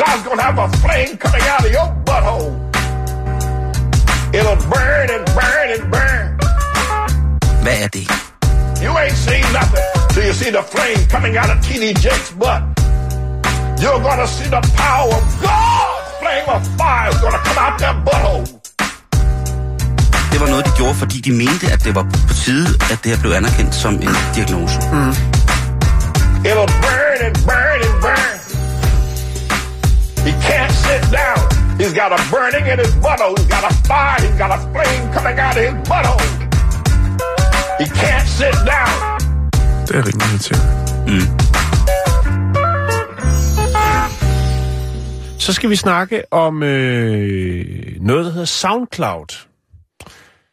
[0.00, 2.52] God's gonna have a flame coming out of your butthole.
[4.36, 6.35] It'll burn and burn and burn.
[7.66, 8.06] Hvad er det?
[8.84, 11.84] You ain't seen nothing till you see the flame coming out of T.D.
[12.04, 12.62] Jake's butt.
[13.82, 17.96] You're gonna see the power of God's flame of fire is gonna come out that
[18.06, 18.44] butthole.
[20.32, 23.08] Det var noget, de gjorde, fordi de mente, at det var på tide, at det
[23.12, 24.76] her blev anerkendt som en diagnose.
[24.92, 25.14] Mm.
[26.48, 28.36] It'll burn and burn and burn.
[30.26, 31.42] He can't sit down.
[31.80, 33.34] He's got a burning in his butthole.
[33.38, 34.18] He's got a fire.
[34.24, 36.35] He's got a flame coming out of his butthole.
[37.80, 39.20] He can't sit down.
[39.86, 40.66] Det er rimelig irriterende.
[41.06, 41.20] Mm.
[45.38, 47.64] Så skal vi snakke om øh,
[48.00, 49.46] noget, der hedder SoundCloud.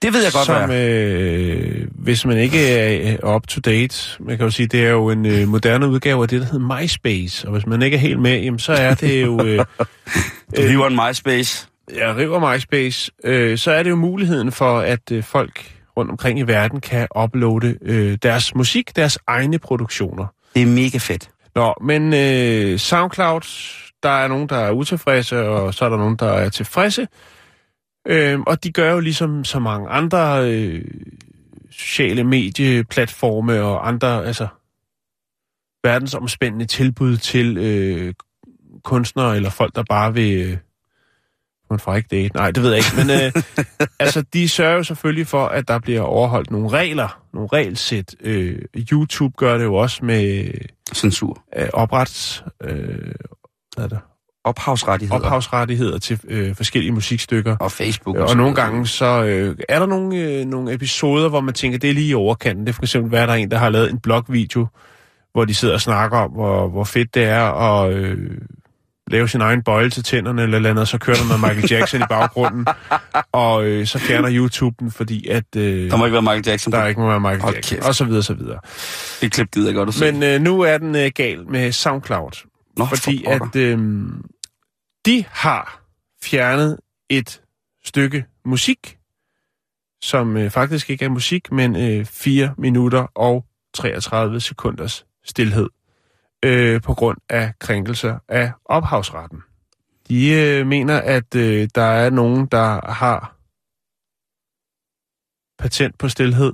[0.01, 4.37] Det ved jeg godt, som, hvad øh, hvis man ikke er up to date, man
[4.37, 7.47] kan jo sige, det er jo en øh, moderne udgave af det, der hedder MySpace.
[7.47, 9.45] Og hvis man ikke er helt med, jamen, så er det jo...
[9.45, 9.65] Øh,
[10.57, 11.67] Du hiver en MySpace.
[11.97, 16.39] jeg river MySpace, øh, så er det jo muligheden for, at øh, folk rundt omkring
[16.39, 20.25] i verden kan uploade øh, deres musik, deres egne produktioner.
[20.55, 21.29] Det er mega fedt.
[21.55, 23.41] Nå, men øh, SoundCloud,
[24.03, 27.07] der er nogen, der er utilfredse, og så er der nogen, der er tilfredse.
[28.07, 30.85] Øh, og de gør jo ligesom så mange andre øh,
[31.71, 34.47] sociale medieplatforme og andre, altså
[35.83, 38.13] verdensomspændende tilbud til øh,
[38.83, 40.51] kunstnere eller folk, der bare vil...
[40.51, 40.57] Øh,
[41.79, 42.35] får ikke date.
[42.35, 42.91] Nej, det ved jeg ikke.
[42.97, 43.43] Men øh,
[43.99, 48.15] altså, de sørger jo selvfølgelig for, at der bliver overholdt nogle regler, nogle regelsæt.
[48.21, 48.59] Øh,
[48.91, 50.51] YouTube gør det jo også med
[50.93, 51.43] Censur.
[51.57, 52.43] øh, oprets...
[52.63, 53.15] Øh,
[53.75, 53.99] hvad er det?
[54.45, 55.19] Ophavsrettigheder.
[55.19, 57.57] ophavsrettigheder til øh, forskellige musikstykker.
[57.57, 58.15] Og Facebook.
[58.17, 61.53] Og, så og nogle gange så øh, er der nogle, øh, nogle episoder, hvor man
[61.53, 62.67] tænker, det er lige i overkanten.
[62.67, 64.67] Det for eksempel, hvad er der en, der har lavet en blogvideo,
[65.33, 68.37] hvor de sidder og snakker om, hvor, hvor fedt det er at øh,
[69.07, 71.41] lave sin egen bøjle til tænderne eller et eller andet, og så kører der noget
[71.41, 72.65] Michael Jackson i baggrunden,
[73.31, 76.73] og øh, så fjerner YouTube den, fordi at øh, Der må ikke være Michael Jackson
[76.73, 77.87] der ikke må være Michael Hold Jackson, kæft.
[77.87, 78.59] og så videre, så videre.
[79.21, 80.11] Det klip gider jeg godt at se.
[80.11, 83.79] Men øh, nu er den øh, gal med SoundCloud, Nå, fordi at øh,
[85.05, 85.81] de har
[86.23, 86.77] fjernet
[87.09, 87.41] et
[87.85, 88.97] stykke musik,
[90.01, 95.69] som øh, faktisk ikke er musik, men øh, 4 minutter og 33 sekunders stillhed
[96.43, 99.39] øh, på grund af krænkelser af ophavsretten.
[100.07, 103.35] De øh, mener, at øh, der er nogen, der har
[105.59, 106.53] patent på stillhed,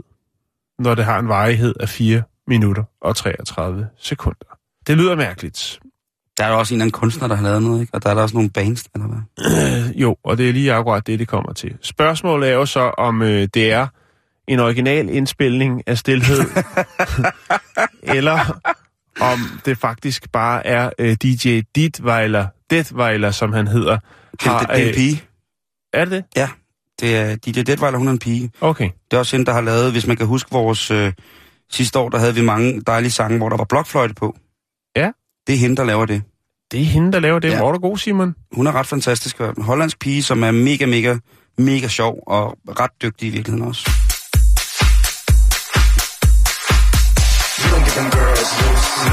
[0.80, 4.58] når det har en varighed af 4 minutter og 33 sekunder.
[4.88, 5.80] Det lyder mærkeligt.
[6.38, 7.94] Der er der også en eller anden kunstner, der har lavet noget, ikke?
[7.94, 9.94] Og der er der også nogle bands, eller hvad?
[10.02, 11.78] Jo, og det er lige akkurat det, det kommer til.
[11.82, 13.88] Spørgsmålet er jo så, om øh, det er
[14.48, 16.40] en original indspilning af stillhed,
[18.18, 18.60] eller
[19.22, 23.98] om det faktisk bare er øh, DJ Ditweiler, Detweiler, som han hedder.
[24.32, 25.24] Det, det, det er en pige.
[25.94, 26.24] Er det det?
[26.36, 26.50] Ja,
[27.00, 28.52] det er DJ Detweiler, hun er en pige.
[28.62, 28.90] Okay.
[29.12, 31.14] Det er også hende, der har lavet, hvis man kan huske vores øh,
[31.72, 34.38] sidste år, der havde vi mange dejlige sange, hvor der var blokfløjte på.
[34.96, 35.12] Ja.
[35.48, 36.24] Det er hende, der laver det.
[36.72, 37.50] Det er hende, der laver det.
[37.50, 37.58] Ja.
[37.58, 38.36] Hvor er du god, Simon?
[38.52, 39.40] Hun er ret fantastisk.
[39.40, 41.18] En hollandsk pige, som er mega, mega,
[41.58, 43.90] mega sjov og ret dygtig i virkeligheden også.
[49.00, 49.04] I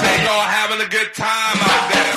[0.00, 2.14] say y'all having a good time out there.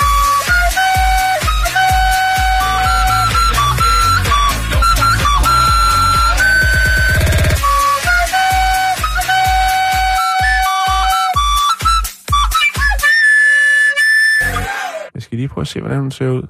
[15.14, 16.46] Jeg skal lige prøve at se, hvordan hun ser ud.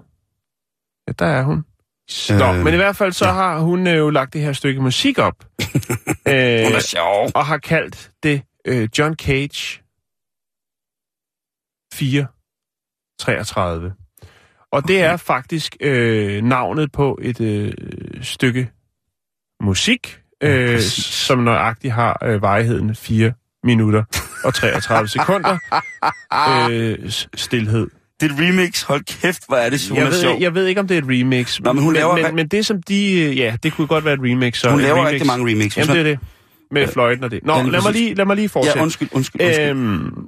[1.07, 1.65] Ja, der er hun.
[2.29, 4.81] Nå, Øh, men i hvert fald så har hun øh, jo lagt det her stykke
[4.83, 5.35] musik op.
[6.29, 7.31] øh, Hun er sjov.
[7.35, 9.83] og har kaldt det øh, John Cage
[11.95, 13.95] 433.
[14.73, 17.73] Og det er faktisk øh, navnet på et øh,
[18.23, 18.71] stykke
[19.63, 23.33] musik, øh, som nøjagtigt har øh, varigheden 4
[23.65, 24.05] minutter
[24.45, 25.59] og 33 sekunder
[26.71, 27.89] øh, stillhed.
[28.21, 28.83] Det er et remix.
[28.83, 30.41] Hold kæft, hvor er det, hun Jeg er ved, sjov.
[30.41, 31.61] jeg ved ikke, om det er et remix.
[31.61, 33.13] Nå, men hun laver- men, men det som de...
[33.21, 34.59] øh, Ja, det kunne godt være et remix.
[34.61, 35.11] Så Hun laver remix.
[35.13, 35.77] rigtig mange remix.
[35.77, 36.19] Jamen, det er det.
[36.71, 37.41] Med fløjten og det.
[37.45, 38.79] Nå, lad mig, lige, lad mig lige fortsætte.
[38.79, 39.69] Ja, undskyld, undskyld, undskyld.
[39.71, 40.27] Øhm,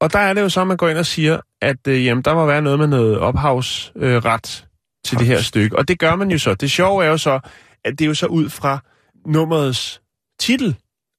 [0.00, 2.24] og der er det jo så, at man går ind og siger, at øh, jamen,
[2.24, 4.64] der må være noget med noget ophavsret øh, ret
[5.04, 5.78] til det her stykke.
[5.78, 6.54] Og det gør man jo så.
[6.54, 7.40] Det sjove er jo så,
[7.84, 8.78] at det er jo så ud fra
[9.26, 10.00] nummerets
[10.40, 10.76] titel,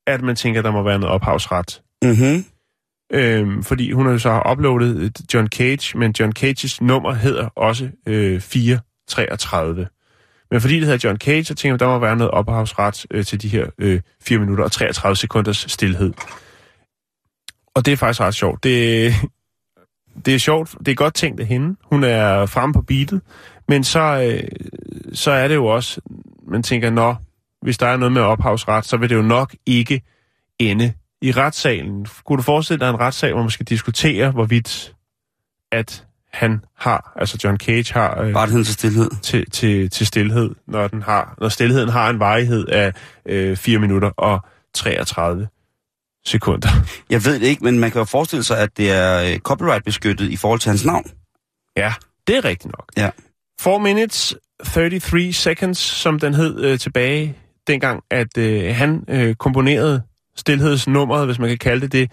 [0.08, 1.82] at man tænker, at der må være noget ophavsret.
[2.04, 2.46] Mhm
[3.14, 7.50] øh, fordi hun har jo så uploadet et John Cage, men John Cages nummer hedder
[7.56, 9.88] også øh, 433.
[10.52, 13.06] Men fordi det hedder John Cage, så tænker jeg, at der må være noget ophavsret
[13.12, 16.14] øh, til de her øh, 4 minutter og 33 sekunders stillhed.
[17.76, 18.64] Og det er faktisk ret sjovt.
[18.64, 19.14] Det,
[20.26, 20.76] det er sjovt.
[20.80, 21.76] Det er godt tænkt af hende.
[21.84, 23.22] Hun er fremme på beatet.
[23.68, 24.50] Men så, øh,
[25.14, 26.02] så er det jo også,
[26.48, 27.16] man tænker, nå,
[27.62, 30.02] hvis der er noget med ophavsret, så vil det jo nok ikke
[30.60, 30.94] ende
[31.24, 32.06] i retssalen.
[32.26, 34.96] Kunne du forestille dig en retssag, hvor man skal diskutere, hvorvidt
[35.72, 39.10] at han har, altså John Cage har øh, Rettigheden til stillhed.
[39.22, 42.94] til, til, til stillhed, når, den har, når stillheden har en varighed af
[43.26, 44.40] øh, 4 minutter og
[44.74, 45.48] 33
[46.26, 46.70] sekunder.
[47.10, 50.32] Jeg ved det ikke, men man kan jo forestille sig, at det er øh, copyright-beskyttet
[50.32, 51.06] i forhold til hans navn.
[51.78, 51.94] Ja,
[52.28, 52.92] det er rigtigt nok.
[52.98, 53.10] Ja.
[53.62, 60.02] 4 minutes 33 seconds, som den hed øh, tilbage dengang, at øh, han øh, komponerede
[60.36, 62.12] stillhedsnummeret, hvis man kan kalde det det.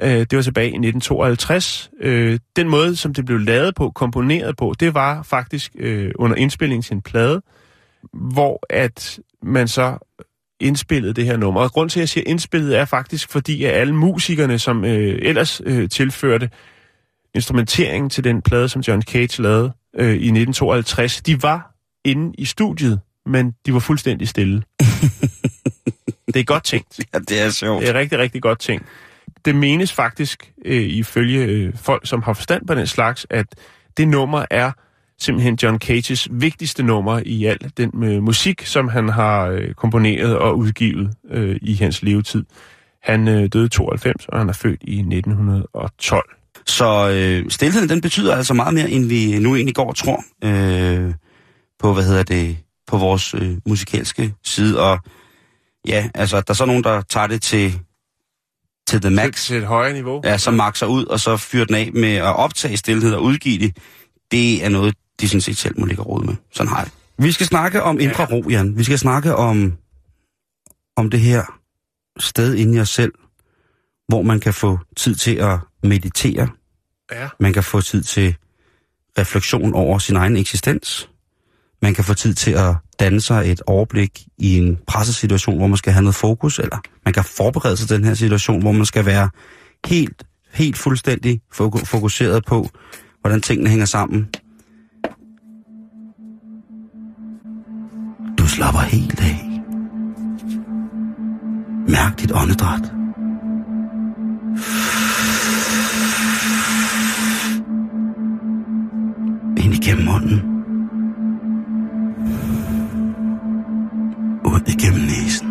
[0.00, 1.90] Øh, det var tilbage i 1952.
[2.00, 6.36] Øh, den måde, som det blev lavet på, komponeret på, det var faktisk øh, under
[6.36, 7.42] indspillingen til en plade,
[8.12, 9.98] hvor at man så
[10.60, 11.60] indspillede det her nummer.
[11.60, 15.18] Og grund til, at jeg siger indspillet, er faktisk fordi, at alle musikerne, som øh,
[15.22, 16.50] ellers øh, tilførte
[17.34, 22.44] instrumenteringen til den plade, som John Cage lavede øh, i 1952, de var inde i
[22.44, 24.62] studiet, men de var fuldstændig stille.
[26.34, 27.00] det er godt tænkt.
[27.14, 27.82] Ja, det er sjovt.
[27.82, 28.84] Det er rigtig, rigtig godt tænkt.
[29.44, 33.46] Det menes faktisk, øh, ifølge øh, folk, som har forstand på den slags, at
[33.96, 34.72] det nummer er
[35.18, 40.38] simpelthen John Cages vigtigste nummer i al den øh, musik, som han har øh, komponeret
[40.38, 42.44] og udgivet øh, i hans levetid.
[43.02, 46.34] Han øh, døde i 92, og han er født i 1912.
[46.66, 50.24] Så øh, stilheden, den betyder altså meget mere, end vi nu egentlig går og tror
[50.44, 51.14] øh,
[51.78, 54.80] på, hvad hedder det, på vores øh, musikalske side.
[54.80, 54.98] Og
[55.86, 57.80] ja, altså, der er så nogen, der tager det til,
[58.88, 59.46] til the max.
[59.46, 60.20] Til et højere niveau.
[60.24, 63.58] Ja, så makser ud, og så fyrer den af med at optage stillhed og udgive
[63.58, 63.76] det.
[64.30, 66.34] Det er noget, de sådan set selv må ligge råd med.
[66.52, 66.90] Sådan har jeg.
[67.18, 68.78] Vi skal snakke om indre ro, Jan.
[68.78, 69.72] Vi skal snakke om,
[70.96, 71.44] om det her
[72.18, 73.12] sted inde i os selv,
[74.08, 76.48] hvor man kan få tid til at meditere.
[77.12, 77.28] Ja.
[77.40, 78.36] Man kan få tid til
[79.18, 81.08] refleksion over sin egen eksistens.
[81.82, 85.76] Man kan få tid til at danne sig et overblik i en pressesituation, hvor man
[85.76, 88.86] skal have noget fokus, eller man kan forberede sig til den her situation, hvor man
[88.86, 89.30] skal være
[89.86, 91.40] helt, helt fuldstændig
[91.84, 92.68] fokuseret på,
[93.20, 94.28] hvordan tingene hænger sammen.
[98.38, 99.44] Du slapper helt af.
[101.88, 102.92] Mærk dit åndedræt.
[114.68, 115.48] Igennem næsen.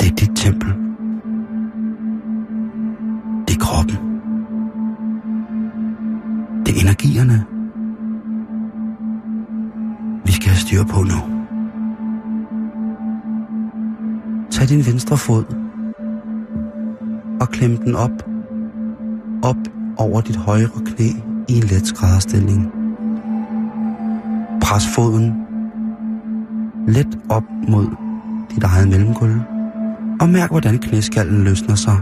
[0.00, 0.68] Det er dit tempel.
[3.48, 3.96] Det er kroppen.
[6.66, 7.44] Det er energierne.
[10.24, 11.20] Vi skal have styr på nu.
[14.50, 15.44] Tag din venstre fod
[17.40, 18.22] og klem den op,
[19.42, 19.56] op
[19.98, 21.08] over dit højre knæ
[21.48, 22.79] i en let skrædderstilling.
[24.70, 25.34] Pres foden
[26.88, 27.86] let op mod
[28.54, 29.40] dit eget mellemgulv,
[30.20, 31.96] og mærk, hvordan knæskallen løsner sig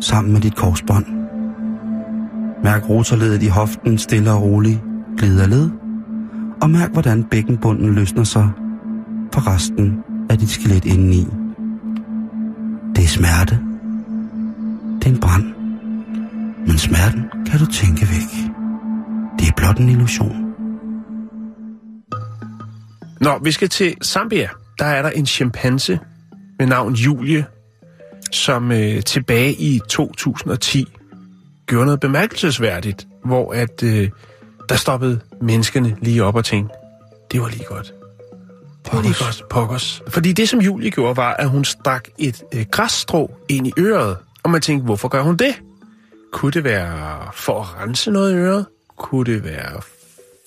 [0.00, 1.06] sammen med dit korsbånd.
[2.64, 4.80] Mærk rotorledet i hoften stille og roligt
[5.18, 5.70] glider led,
[6.62, 8.50] og mærk, hvordan bækkenbunden løsner sig
[9.32, 9.98] fra resten
[10.30, 11.26] af dit skelet indeni.
[12.96, 13.58] Det er smerte.
[14.98, 15.44] Det er en brand.
[16.66, 18.52] Men smerten kan du tænke væk.
[19.38, 20.47] Det er blot en illusion.
[23.20, 24.48] Nå, vi skal til Zambia.
[24.78, 25.98] Der er der en chimpanse
[26.58, 27.46] med navn Julie,
[28.32, 30.86] som øh, tilbage i 2010
[31.66, 34.10] gjorde noget bemærkelsesværdigt, hvor at øh,
[34.68, 36.74] der stoppede menneskene lige op og tænkte,
[37.32, 37.94] det var lige godt.
[38.84, 40.02] Det var lige godt, pokkers.
[40.08, 44.16] Fordi det, som Julie gjorde, var, at hun stak et øh, græsstrå ind i øret.
[44.42, 45.54] Og man tænkte, hvorfor gør hun det?
[46.32, 48.66] Kunne det være for at rense noget i øret?
[48.96, 49.80] Kunne det være,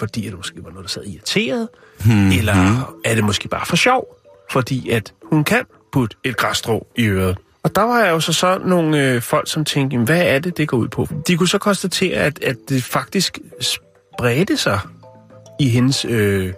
[0.01, 1.67] fordi det måske var noget, der sad irriteret?
[2.05, 2.31] Hmm.
[2.31, 4.17] Eller er det måske bare for sjov?
[4.51, 7.37] Fordi at hun kan putte et græsstrå i øret.
[7.63, 10.57] Og der var jo så så nogle øh, folk, som tænkte, "Jamen, hvad er det,
[10.57, 11.07] det går ud på?
[11.27, 14.79] De kunne så konstatere, at, at det faktisk spredte sig
[15.59, 16.53] i hendes øh,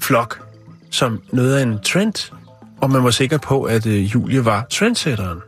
[0.00, 0.48] flok
[0.90, 2.32] som noget af en trend.
[2.80, 5.38] Og man var sikker på, at øh, Julie var trendsetteren.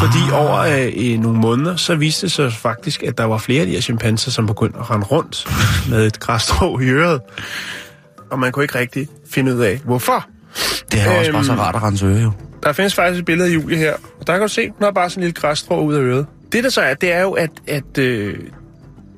[0.00, 0.58] Fordi over
[0.96, 3.80] øh, nogle måneder, så viste det sig faktisk, at der var flere af de her
[3.80, 5.46] chimpanser, som begyndte at rende rundt
[5.90, 7.20] med et græsstrå i øret.
[8.30, 10.26] Og man kunne ikke rigtig finde ud af, hvorfor.
[10.92, 11.60] Det er også bare så Øhm.
[11.60, 12.32] rart at rense øre, jo.
[12.62, 14.90] Der findes faktisk et billede af Julie her, og der kan du se, hun har
[14.90, 16.26] bare sådan en lille græsstrå ud af øret.
[16.52, 18.34] Det der så er, det er jo, at, at øh,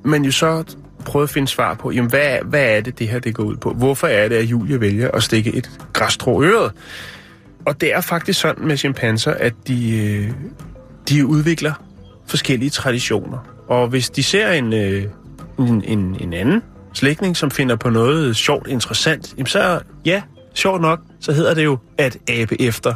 [0.05, 0.65] man jo så
[1.05, 3.57] prøver at finde svar på, jamen hvad, hvad er det, det her det går ud
[3.57, 3.71] på?
[3.71, 6.73] Hvorfor er det, at Julie vælger at stikke et græsstrå i øret?
[7.67, 10.31] Og det er faktisk sådan med chimpanser, at de, øh,
[11.09, 11.73] de udvikler
[12.27, 13.39] forskellige traditioner.
[13.69, 15.05] Og hvis de ser en, øh,
[15.59, 16.63] en, en, en anden
[16.95, 20.23] slægtning, som finder på noget sjovt, interessant, jamen så, ja,
[20.55, 22.95] sjovt nok, så hedder det jo at abe efter.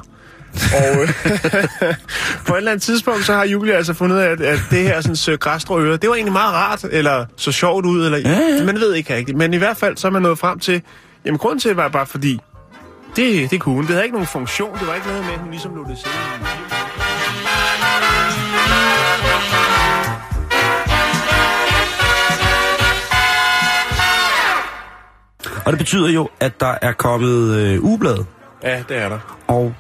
[0.54, 1.09] Og øh,
[2.46, 4.78] på et eller andet tidspunkt, så har Julie altså fundet ud af, at, at det
[4.78, 8.18] her sådan, sø græsstrå øre, det var egentlig meget rart, eller så sjovt ud, eller
[8.18, 8.64] Ja, ja.
[8.64, 9.38] man ved ikke rigtigt.
[9.38, 10.83] Men i hvert fald, så er man nået frem til,
[11.24, 12.38] jamen grunden til det var bare fordi,
[13.16, 13.82] det, det kunne hun.
[13.84, 14.78] Det havde ikke nogen funktion.
[14.78, 16.14] Det var ikke noget med, at hun ligesom lå det sidde.
[25.64, 28.16] Og det betyder jo, at der er kommet øh, ugeblad,
[28.62, 29.18] Ja, det er der.
[29.48, 29.74] og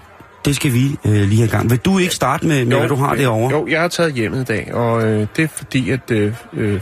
[0.44, 1.70] det skal vi øh, lige have i gang.
[1.70, 3.50] Vil du ikke starte med, med hvad du har derovre?
[3.56, 6.80] Jo, jeg har taget hjemmet i dag, og øh, det er fordi, at øh, øh,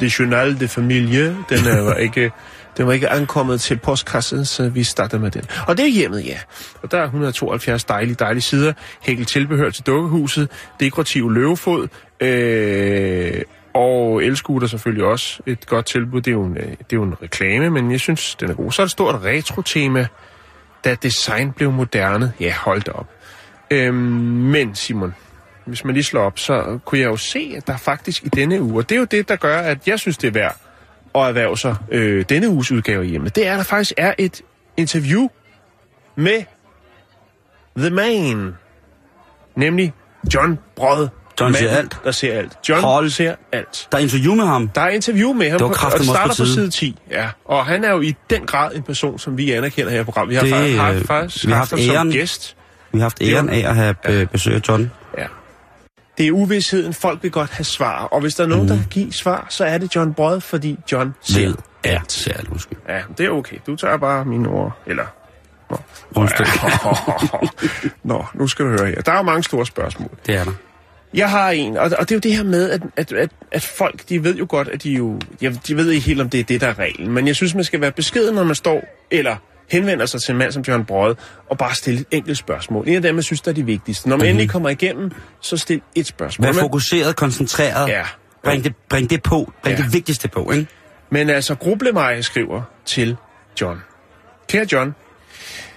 [0.00, 2.30] det Journal de Familie, den er, ikke
[2.76, 5.42] den var ikke ankommet til postkassen, så vi startede med den.
[5.66, 6.38] Og det er hjemmet, ja.
[6.82, 8.72] Og der er 172 dejlige, dejlige sider.
[9.00, 10.50] Hækkel tilbehør til dukkehuset.
[10.80, 11.88] Dekorativ løvefod.
[12.20, 13.42] Øh,
[13.74, 16.20] og elskuter selvfølgelig også et godt tilbud.
[16.20, 18.54] Det er, jo en, øh, det er jo en reklame, men jeg synes, den er
[18.54, 18.72] god.
[18.72, 20.06] Så er det et stort retro-tema,
[20.84, 22.32] da design blev moderne.
[22.40, 23.06] Ja, hold da op.
[23.70, 25.14] Øhm, men Simon,
[25.64, 28.62] hvis man lige slår op, så kunne jeg jo se, at der faktisk i denne
[28.62, 30.56] uge, og det er jo det, der gør, at jeg synes, det er værd
[31.14, 34.42] at erhverve sig øh, denne uges udgave hjemme, det er, at der faktisk er et
[34.76, 35.28] interview
[36.16, 36.42] med
[37.76, 38.54] The Man,
[39.56, 39.92] nemlig
[40.34, 41.08] John Brod.
[41.40, 41.96] John ser alt.
[42.04, 42.52] Der ser alt.
[42.68, 43.10] John Hold.
[43.10, 43.88] ser alt.
[43.92, 44.68] Der er interview med ham.
[44.68, 46.98] Der er interview med ham, Det var på, og det starter på side 10.
[47.10, 47.28] Ja.
[47.44, 50.30] Og han er jo i den grad en person, som vi anerkender her i programmet.
[50.30, 52.10] Vi har Det, faktisk, øh, har faktisk vi har haft haft ham som æren.
[52.12, 52.56] gæst.
[52.92, 54.90] Vi har haft æren af at have øh, besøg af John.
[56.20, 56.94] Det er uvidsheden.
[56.94, 58.04] Folk vil godt have svar.
[58.04, 60.78] Og hvis der er nogen, der kan give svar, så er det John Brod, fordi
[60.92, 61.54] John ser Ved
[61.84, 62.78] er særligt, undskyld.
[62.88, 63.56] Ja, det er okay.
[63.66, 64.78] Du tager bare mine ord.
[64.86, 65.04] Eller...
[65.70, 65.76] Nå.
[68.12, 69.00] Nå, nu skal du høre her.
[69.00, 70.10] Der er jo mange store spørgsmål.
[70.26, 70.52] Det er der.
[71.14, 73.62] Jeg har en, og, og det er jo det her med, at, at, at, at
[73.62, 75.18] folk, de ved jo godt, at de jo...
[75.40, 77.12] De ved ikke helt, om det er det, der er reglen.
[77.12, 79.36] Men jeg synes, man skal være beskeden, når man står, eller
[79.70, 81.14] henvender sig til en mand som John Brød,
[81.50, 82.88] og bare stille et enkelt spørgsmål.
[82.88, 84.08] En af dem, jeg synes, der er de vigtigste.
[84.08, 84.30] Når man mm-hmm.
[84.30, 85.10] endelig kommer igennem,
[85.40, 86.46] så stil et spørgsmål.
[86.46, 87.88] Vær Men- fokuseret, koncentreret.
[87.88, 88.02] Ja.
[88.44, 89.52] Bring det, bring det på.
[89.62, 89.82] Bring Ja.
[89.84, 90.66] det vigtigste på, ikke?
[91.10, 93.16] Men altså, Grublemej skriver til
[93.60, 93.78] John.
[94.48, 94.94] Kære John,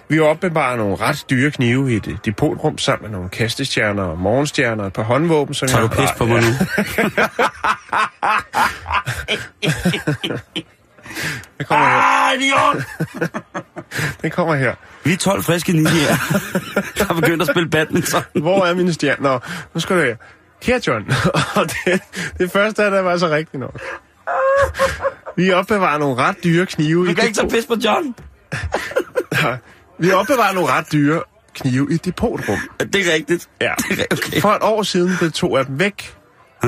[0.10, 4.84] vi opbevarer nogle ret dyre knive i et depotrum sammen med nogle kastestjerner og morgenstjerner
[4.84, 5.54] og et par håndvåben.
[5.54, 6.48] Som Tager du jeg pis på mig nu?
[11.58, 12.02] Det kommer her.
[12.02, 12.84] Ah, idiot!
[14.22, 14.76] Det kommer her.
[15.04, 16.16] Vi er 12 friske ninjaer,
[16.98, 18.22] der har begyndt at spille badminton.
[18.36, 19.30] Hvor er mine stjerner?
[19.30, 19.40] Nå,
[19.74, 20.16] nu skal du.
[20.62, 21.12] Kære John,
[21.58, 22.02] og det,
[22.38, 23.82] det første af det var så rigtigt nok.
[25.38, 27.06] Vi opbevarer nogle ret dyre knive.
[27.06, 28.16] Du i kan ikke tage pis på John.
[30.00, 31.22] Vi opbevarer nogle ret dyre
[31.54, 32.58] knive i et depotrum.
[32.80, 33.50] Det er rigtigt.
[33.62, 33.74] Ja.
[33.90, 34.42] Det er okay.
[34.42, 36.16] For et år siden blev to af dem væk.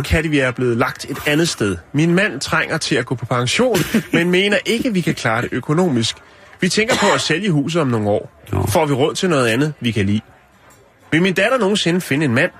[0.03, 1.77] Kan vi er blevet lagt et andet sted.
[1.93, 3.77] Min mand trænger til at gå på pension,
[4.13, 6.15] men mener ikke, at vi kan klare det økonomisk.
[6.61, 8.31] Vi tænker på at sælge huset om nogle år.
[8.69, 10.21] Får vi råd til noget andet, vi kan lide.
[11.11, 12.51] Vil min datter nogensinde finde en mand,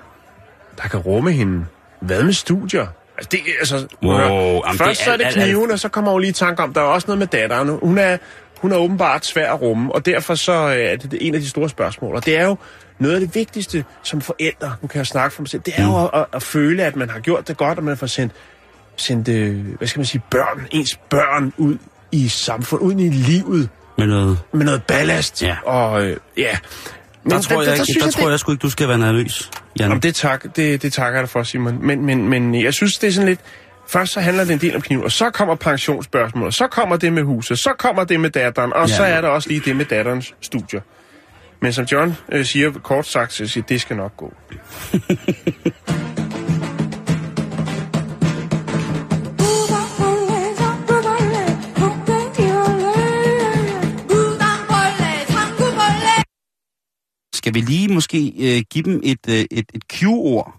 [0.82, 1.66] der kan rumme hende?
[2.00, 2.86] Hvad med studier?
[3.16, 4.60] Altså, det, altså, Wow, hør.
[4.72, 6.72] Først det er så er det kniven, og så kommer hun lige i tanke om,
[6.72, 7.68] der er også noget med datteren.
[7.82, 8.16] Hun er,
[8.58, 11.48] hun er åbenbart svær at rumme, og derfor så øh, er det en af de
[11.48, 12.14] store spørgsmål.
[12.14, 12.56] Og det er jo
[12.98, 15.84] noget af det vigtigste som forældre, nu kan jeg snakke for mig selv, det er
[15.84, 18.32] jo at, at, at føle, at man har gjort det godt, og man får sendt,
[18.96, 21.78] sendt øh, hvad skal man sige, børn, ens børn ud
[22.12, 23.68] i samfundet, ud i livet,
[23.98, 24.38] Med noget...
[24.52, 25.42] med noget ballast.
[25.42, 25.56] Ja.
[25.64, 26.56] Og øh, ja.
[27.22, 29.88] Men Der tror jeg, synes der tror jeg sgu ikke, du skal være nervøs, Jan.
[29.88, 31.86] Jamen, det, tak, det, det takker jeg dig for, Simon.
[31.86, 33.40] Men, men, men jeg synes, det er sådan lidt...
[33.88, 37.12] Først så handler det en del om kniven, og så kommer pensionsspørgsmålet, så kommer det
[37.12, 38.96] med huset, så kommer det med datteren, og Ja.
[38.96, 40.80] så er der også lige det med datterens studier.
[41.62, 44.32] Men som John øh, siger kort sagt, så siger, det skal nok gå.
[57.46, 60.54] skal vi lige måske øh, give dem et, øh, et, et Q-ord?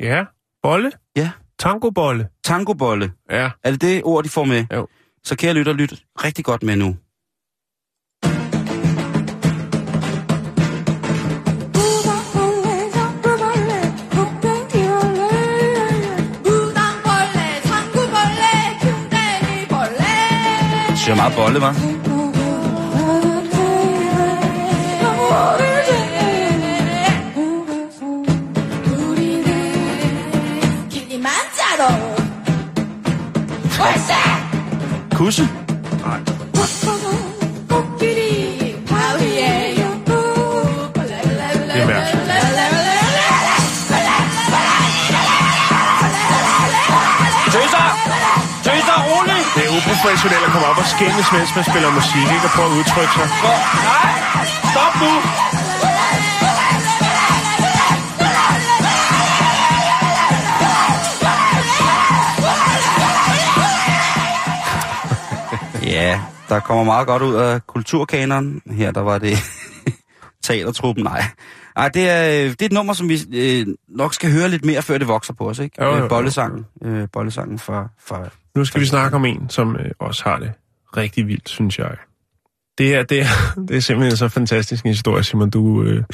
[0.00, 0.24] Ja,
[0.62, 0.92] bolle.
[1.16, 1.30] Ja.
[1.58, 2.28] Tangobolle.
[2.44, 3.12] Tangobolle.
[3.30, 3.50] Ja.
[3.64, 4.64] Er det det ord, de får med?
[4.72, 4.88] Jo.
[5.24, 6.96] Så kære lytter, lyt rigtig godt med nu.
[21.02, 21.74] Det siger meget bolle, var.
[36.84, 37.01] 우
[50.02, 52.46] Uprofessionelt at komme op og skændes, mens man spiller musik, ikke?
[52.48, 53.26] Og prøve at udtrykke sig.
[53.88, 54.44] Nej!
[54.72, 55.12] Stop nu!
[65.96, 68.62] Ja, der kommer meget godt ud af kulturkanonen.
[68.66, 69.38] Her der var det
[70.44, 71.04] teatertruppen.
[71.04, 71.24] Nej,
[71.76, 74.82] Ej, det, er, det er et nummer, som vi øh, nok skal høre lidt mere,
[74.82, 75.58] før det vokser på os.
[75.58, 75.84] Ikke?
[75.84, 76.04] Jo, jo, jo.
[76.04, 76.66] Øh, Bollesangen.
[76.84, 78.28] Øh, bollesangen fra, fra...
[78.56, 80.52] Nu skal vi snakke om en, som øh, også har det
[80.96, 81.96] rigtig vildt, synes jeg.
[82.78, 83.26] Det er, det er,
[83.68, 85.50] det er simpelthen så fantastisk en historie, Simon.
[85.50, 86.04] Du, øh,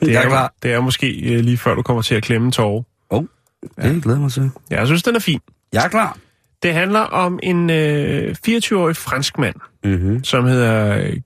[0.00, 0.54] det, er klar.
[0.62, 2.82] det er måske øh, lige før du kommer til at klemme tårer.
[3.10, 3.24] Oh,
[3.62, 4.50] det glæder jeg mig til.
[4.70, 5.40] Ja, jeg synes, den er fin.
[5.72, 6.18] Jeg er klar.
[6.62, 10.24] Det handler om en øh, 24-årig fransk mand, Mm-hmm.
[10.24, 11.16] som hedder øh,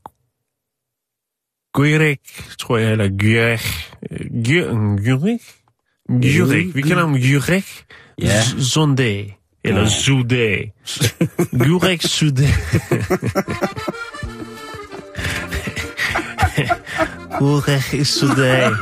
[2.59, 3.93] tror jeg, eller Guirek.
[4.45, 5.41] Guirek?
[6.09, 6.75] Guirek.
[6.75, 7.15] Vi kalder ham
[8.23, 8.43] Ja.
[8.61, 9.25] Zonde.
[9.67, 9.89] Eller Ja.
[9.89, 10.57] Zude.
[11.59, 12.47] Guirek Zude.
[17.39, 18.77] Guirek Zude.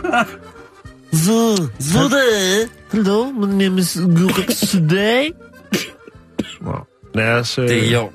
[1.80, 2.68] Zude.
[2.92, 5.32] Hello, my name is Zude.
[6.62, 6.86] Wow.
[7.14, 7.58] Lad os...
[7.58, 8.10] Øh, Det er jo.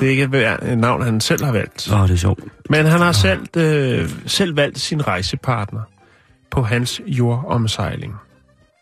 [0.00, 1.88] det er ikke et- et navn, han selv har valgt.
[1.92, 2.40] Åh, oh, det er sjovt.
[2.70, 5.80] Men han har selv, øh, selv valgt sin rejsepartner
[6.50, 8.14] på hans jordomsejling.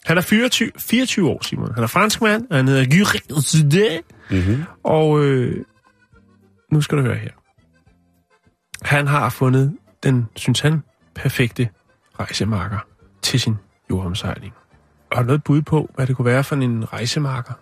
[0.06, 1.74] Han er 24, 24 år, Simon.
[1.74, 4.02] Han er franskmand, og han hedder Guy Zudé.
[4.30, 4.64] Mm-hmm.
[4.84, 5.64] Og øh,
[6.72, 7.30] nu skal du høre her.
[8.82, 10.82] Han har fundet den, synes han,
[11.14, 11.68] perfekte
[12.20, 12.78] rejsemarker
[13.22, 13.54] til sin
[13.90, 14.52] jordomsejling.
[15.10, 17.52] Og har noget bud på, hvad det kunne være for en rejsemarker?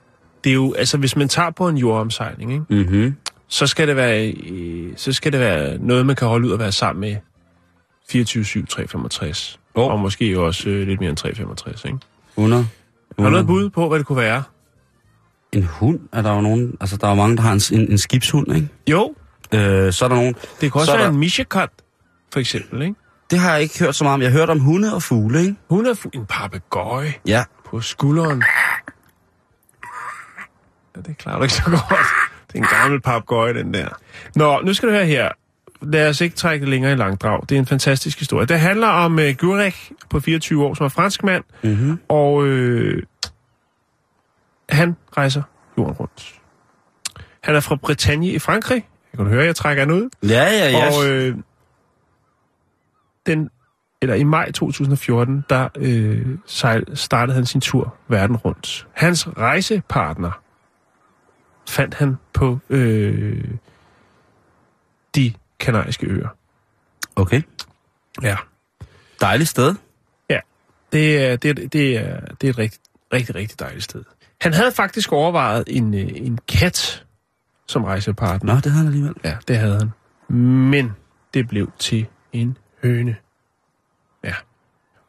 [0.45, 2.65] Det er jo, altså hvis man tager på en jordomsejling, ikke?
[2.71, 3.17] Mm-hmm.
[3.49, 6.59] så skal det være, øh, så skal det være noget, man kan holde ud og
[6.59, 7.17] være sammen med
[8.13, 9.61] 24-7, 365.
[9.77, 9.83] Jo.
[9.83, 11.99] Og måske også øh, lidt mere end 365, ikke?
[12.37, 12.67] 100.
[13.19, 14.43] Har du noget bud på, hvad det kunne være?
[15.53, 16.77] En hund er der jo nogen...
[16.81, 18.69] Altså, der er jo mange, der har en, en, en skibshund, ikke?
[18.91, 19.15] Jo,
[19.55, 20.35] Øh, så er der nogen...
[20.61, 21.69] det kunne også Så være der- en Mishakat,
[22.33, 22.95] for eksempel, ikke?
[23.31, 24.23] Det har jeg ikke hørt så meget om.
[24.23, 25.57] Jeg har hørt om hunde og fugle, ikke?
[25.71, 27.45] Hun er fu- en papegøje Ja.
[27.71, 28.43] på skulderen.
[30.97, 31.83] Ja, det klarer du ikke så godt.
[32.53, 33.89] Det er en gammel papegøje, den der.
[34.37, 35.29] Nå, nu skal du høre her.
[35.83, 37.43] Lad os ikke trække det længere i langdrag.
[37.49, 38.47] Det er en fantastisk historie.
[38.47, 42.01] Det handler om uh, Gurek på 24 år, som er fransk mand, Mm-hmm.
[42.09, 43.03] Og øh,
[44.69, 45.43] han rejser
[45.79, 46.41] jorden rundt.
[47.41, 48.89] Han er fra Bretagne i Frankrig.
[49.13, 50.09] Jeg kan du høre, jeg trækker han ud.
[50.23, 50.87] Ja, ja, ja.
[50.87, 51.37] Og øh,
[53.27, 53.51] den,
[54.03, 58.89] eller i maj 2014, der øh, sejl, startede han sin tur verden rundt.
[58.93, 60.43] Hans rejsepartner
[61.69, 63.45] fandt han på øh,
[65.15, 66.29] de kanariske øer.
[67.17, 67.43] Okay.
[68.23, 68.37] Ja.
[69.21, 69.75] Dejligt sted.
[70.93, 72.81] Det er, det, er, det er, det er et rigtig,
[73.13, 74.05] rigtig, rigtig dejligt sted.
[74.41, 77.05] Han havde faktisk overvejet en, øh, en kat
[77.67, 78.55] som rejsepartner.
[78.55, 79.15] Nå, det havde han alligevel.
[79.25, 79.91] Ja, det havde han.
[80.37, 80.93] Men
[81.35, 83.17] det blev til en høne.
[84.25, 84.35] Ja.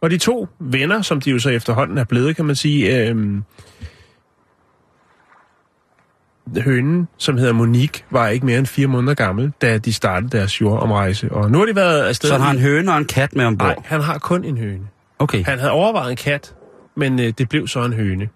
[0.01, 3.43] Og de to venner, som de jo så efterhånden er blevet, kan man sige, øhm,
[6.57, 10.61] hønen, som hedder Monique, var ikke mere end fire måneder gammel, da de startede deres
[10.61, 11.31] jordomrejse.
[11.31, 12.29] Og nu har de været afsted...
[12.29, 13.67] Så han har en høne og en kat med ombord.
[13.67, 14.87] Nej, han har kun en høne.
[15.19, 15.43] Okay.
[15.45, 16.55] Han havde overvejet en kat,
[16.95, 18.29] men øh, det blev så en høne.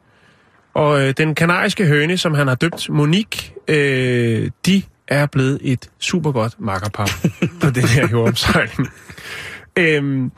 [0.74, 5.90] Og øh, den kanariske høne, som han har døbt Monique, øh, de er blevet et
[6.00, 7.10] super godt makkerpar
[7.62, 8.90] på den her jordomsejling.
[9.76, 10.32] øhm,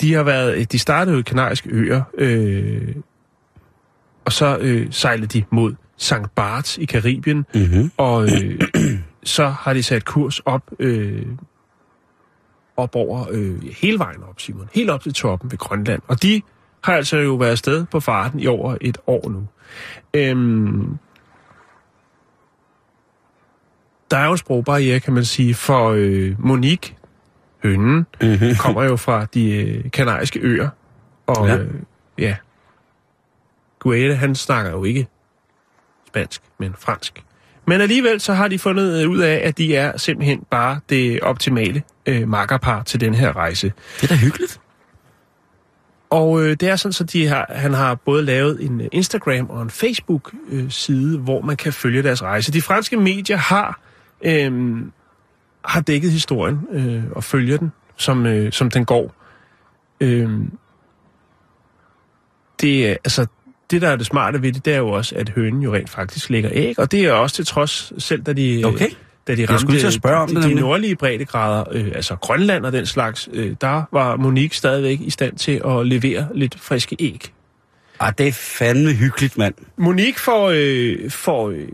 [0.00, 2.94] de har været, de startede jo i kanariske øer, øh,
[4.28, 6.14] og så øh, sejlede de mod St.
[6.34, 7.90] Barts i Karibien, Mm-hmm.
[7.96, 8.60] og øh,
[9.24, 11.26] så har de sat kurs op, øh,
[12.76, 14.68] op over øh, hele vejen op, Simon.
[14.74, 16.02] Helt op til toppen ved Grønland.
[16.08, 16.42] Og de
[16.84, 19.46] har altså jo været afsted på farten i over et år nu.
[20.14, 20.98] Øhm,
[24.10, 26.94] der er jo en sprogbarriere, kan man sige, for øh, Monique,
[27.62, 28.54] hønnen, Mm-hmm.
[28.58, 30.68] kommer jo fra de øh, kanariske øer.
[31.26, 31.74] Og ja, øh,
[32.18, 32.36] ja.
[33.78, 35.06] Guede, han snakker jo ikke
[36.06, 37.22] spansk, men fransk.
[37.66, 41.20] Men alligevel så har de fundet øh, ud af, at de er simpelthen bare det
[41.20, 43.72] optimale øh, makkerpar til den her rejse.
[44.00, 44.60] Det er da hyggeligt.
[46.10, 49.50] Og øh, det er sådan, så de har, han har både lavet en øh, Instagram
[49.50, 52.52] og en Facebook-side, øh, hvor man kan følge deres rejse.
[52.52, 53.80] De franske medier har,
[54.22, 54.78] øh,
[55.64, 59.14] har dækket historien øh, og følger den, som, øh, som den går.
[60.00, 60.30] Øh,
[62.60, 63.26] det, er, altså,
[63.70, 65.90] det, der er det smarte ved det, det er jo også, at hønen jo rent
[65.90, 68.88] faktisk lægger æg, og det er også til trods, selv da de, Okay.
[69.28, 72.66] da de Jeg til at spørge om de, det de nordlige breddegrader, øh, altså Grønland
[72.66, 76.96] og den slags, øh, der var Monique stadigvæk i stand til at levere lidt friske
[76.98, 77.32] æg.
[78.00, 79.54] Ah, det er fandme hyggeligt, mand.
[79.76, 81.68] Monique får, øh, får øh,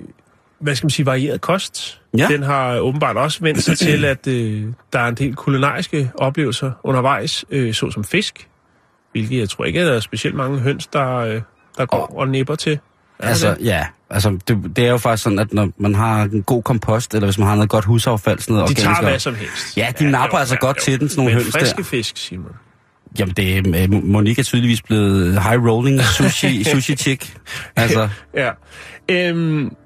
[0.59, 2.01] hvad skal man sige, varieret kost.
[2.19, 2.29] Ja.
[2.31, 6.73] Den har åbenbart også vendt sig til, at øh, der er en del kulinariske oplevelser
[6.85, 8.49] undervejs, øh, såsom fisk,
[9.13, 11.41] hvilket jeg tror ikke, at der er specielt mange høns, der, øh,
[11.79, 12.79] der går og nipper til.
[13.19, 13.65] Er Altså, det?
[13.67, 13.87] ja.
[14.11, 17.27] Altså, det, det er jo faktisk sådan, at når man har en god kompost, eller
[17.27, 19.77] hvis man har noget godt husaffald, sådan noget De tager hvad som helst.
[19.77, 21.59] Ja, de napper altså godt til den, sådan nogle høns der.
[21.61, 22.53] friske fisk, Simon.
[23.19, 27.37] Jamen, det er, øh, Monique er tydeligvis blevet high rolling sushi, sushi chick.
[27.77, 28.51] Altså, Ja.
[29.11, 29.77] Øhm,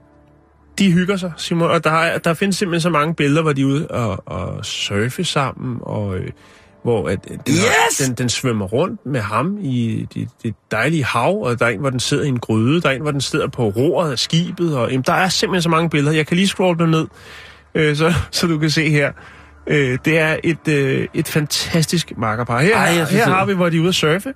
[0.79, 3.61] de hygger sig, Simon, og der, er, der findes simpelthen så mange billeder, hvor de
[3.63, 6.31] er ude og, og surfe sammen, og øh,
[6.89, 7.97] hvor at, den, har, Yes!
[8.07, 11.81] den, den svømmer rundt med ham i det, det dejlige hav, og der er en,
[11.81, 14.19] hvor den sidder i en gryde, der er en, hvor den sidder på roret af
[14.19, 16.17] skibet, og jamen, der er simpelthen så mange billeder.
[16.17, 17.07] Jeg kan lige scrolle dem ned,
[17.75, 19.13] øh, så, så du kan se her.
[19.67, 22.61] Øh, det er et, øh, et fantastisk makkerpar.
[22.61, 24.29] Her, Ej, her har vi, hvor de er ude at surfe.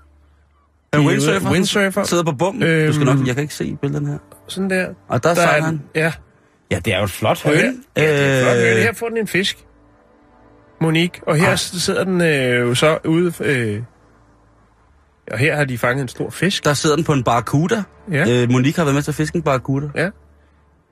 [0.93, 1.51] Er De er windsurfer?
[1.51, 2.03] Windsurfer.
[2.05, 2.63] Sidder på bummen.
[2.63, 3.17] Øhm, du skal Øhm.
[3.19, 4.19] nok, jeg kan ikke se billederne her.
[4.49, 4.87] Sådan der.
[5.09, 5.83] Og der, Der er den.
[5.95, 6.13] Ja.
[6.71, 7.55] Ja, det er jo et flot høn.
[7.55, 8.57] ja, det er flot.
[8.77, 9.59] Øh, Her får den en fisk.
[10.83, 11.21] Monique.
[11.29, 11.59] Og her Ah.
[11.59, 13.33] sidder den øh, jo så ude...
[13.41, 13.83] Øh,
[15.33, 16.65] og her har de fanget en stor fisk.
[16.65, 17.83] Der sidder den på en barracuda.
[18.11, 18.43] Ja.
[18.43, 19.89] Øh, Monique har været med til at fiske en barracuda.
[19.97, 20.09] Ja.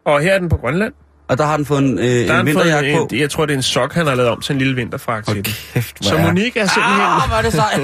[0.07, 0.93] Og her er den på Grønland.
[1.29, 3.09] Og der har den fået en, øh, Der er en vinterjakke på.
[3.13, 5.27] en, jeg tror, det er en sok, han har lavet om til en lille vinterfragt
[5.27, 5.43] til den.
[5.45, 7.81] Kæft, Så Monique er simpelthen Ah, hvor er det sejt.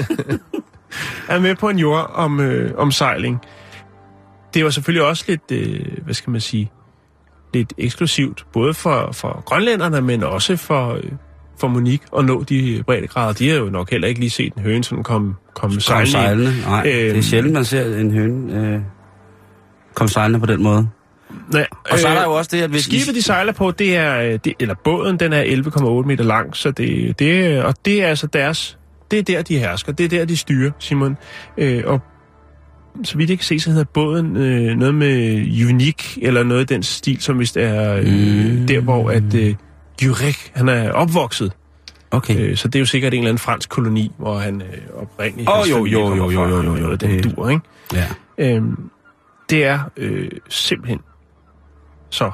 [1.29, 3.39] er med på en jord om, øh, om sejling.
[4.53, 6.71] Det var selvfølgelig også lidt, øh, hvad skal man sige,
[7.53, 11.03] lidt eksklusivt, både for, for grønlænderne, men også for, øh,
[11.59, 13.33] for Monique at nå de breddegrader.
[13.33, 16.11] De har jo nok heller ikke lige set en høne sådan komme, komme Kom sejlende.
[16.11, 16.53] sejlende.
[16.65, 17.21] Nej, det er Øhm.
[17.21, 18.79] sjældent, man ser en høne øh,
[19.95, 20.87] komme sejlende på den måde.
[21.53, 23.71] Nej, Og så er der øh, jo også det, at hvis Skibet, de sejler på,
[23.71, 27.73] det er, øh, det, eller båden, den er 11,8 meter lang, så det, det, og
[27.85, 28.77] det er altså deres,
[29.11, 31.17] det er der, de hersker, det er der, de styrer, Simon.
[31.57, 32.01] Øh, og
[33.03, 36.67] så vidt jeg kan se, så hedder båden øh, noget med unik, eller noget af
[36.67, 38.05] den stil, som vist er øh,
[38.59, 38.67] Mm.
[38.67, 39.55] der, hvor at øh,
[40.05, 41.51] Jurek, han er opvokset.
[42.11, 42.35] Okay.
[42.39, 44.67] Øh, så det er jo sikkert en eller anden fransk koloni, hvor han øh,
[45.01, 45.49] oprindeligt...
[45.49, 47.61] Åh, hans jo, jo, jo, jo, jo, jo, jo, det- dur, ikke?
[47.93, 48.05] Ja.
[48.37, 48.89] Øhm,
[49.49, 50.99] det er øh, simpelthen
[52.09, 52.31] så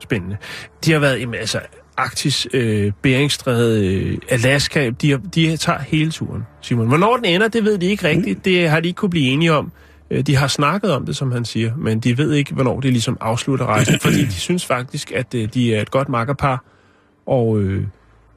[0.00, 0.36] spændende.
[0.84, 1.60] De har været, jamen, altså,
[1.96, 6.88] Arktis, øh, Beringstrædet, øh, Alaska, de, har, de tager hele turen, Simon.
[6.88, 8.36] Hvornår den ender, det ved de ikke rigtigt.
[8.38, 8.42] Mm.
[8.42, 9.72] Det har de ikke kunne blive enige om.
[10.10, 12.92] Øh, De har snakket om det, som han siger, men de ved ikke, hvornår det
[12.92, 16.64] ligesom afslutter rejsen, fordi de synes faktisk, at øh, de er et godt makkerpar,
[17.26, 17.84] og øh,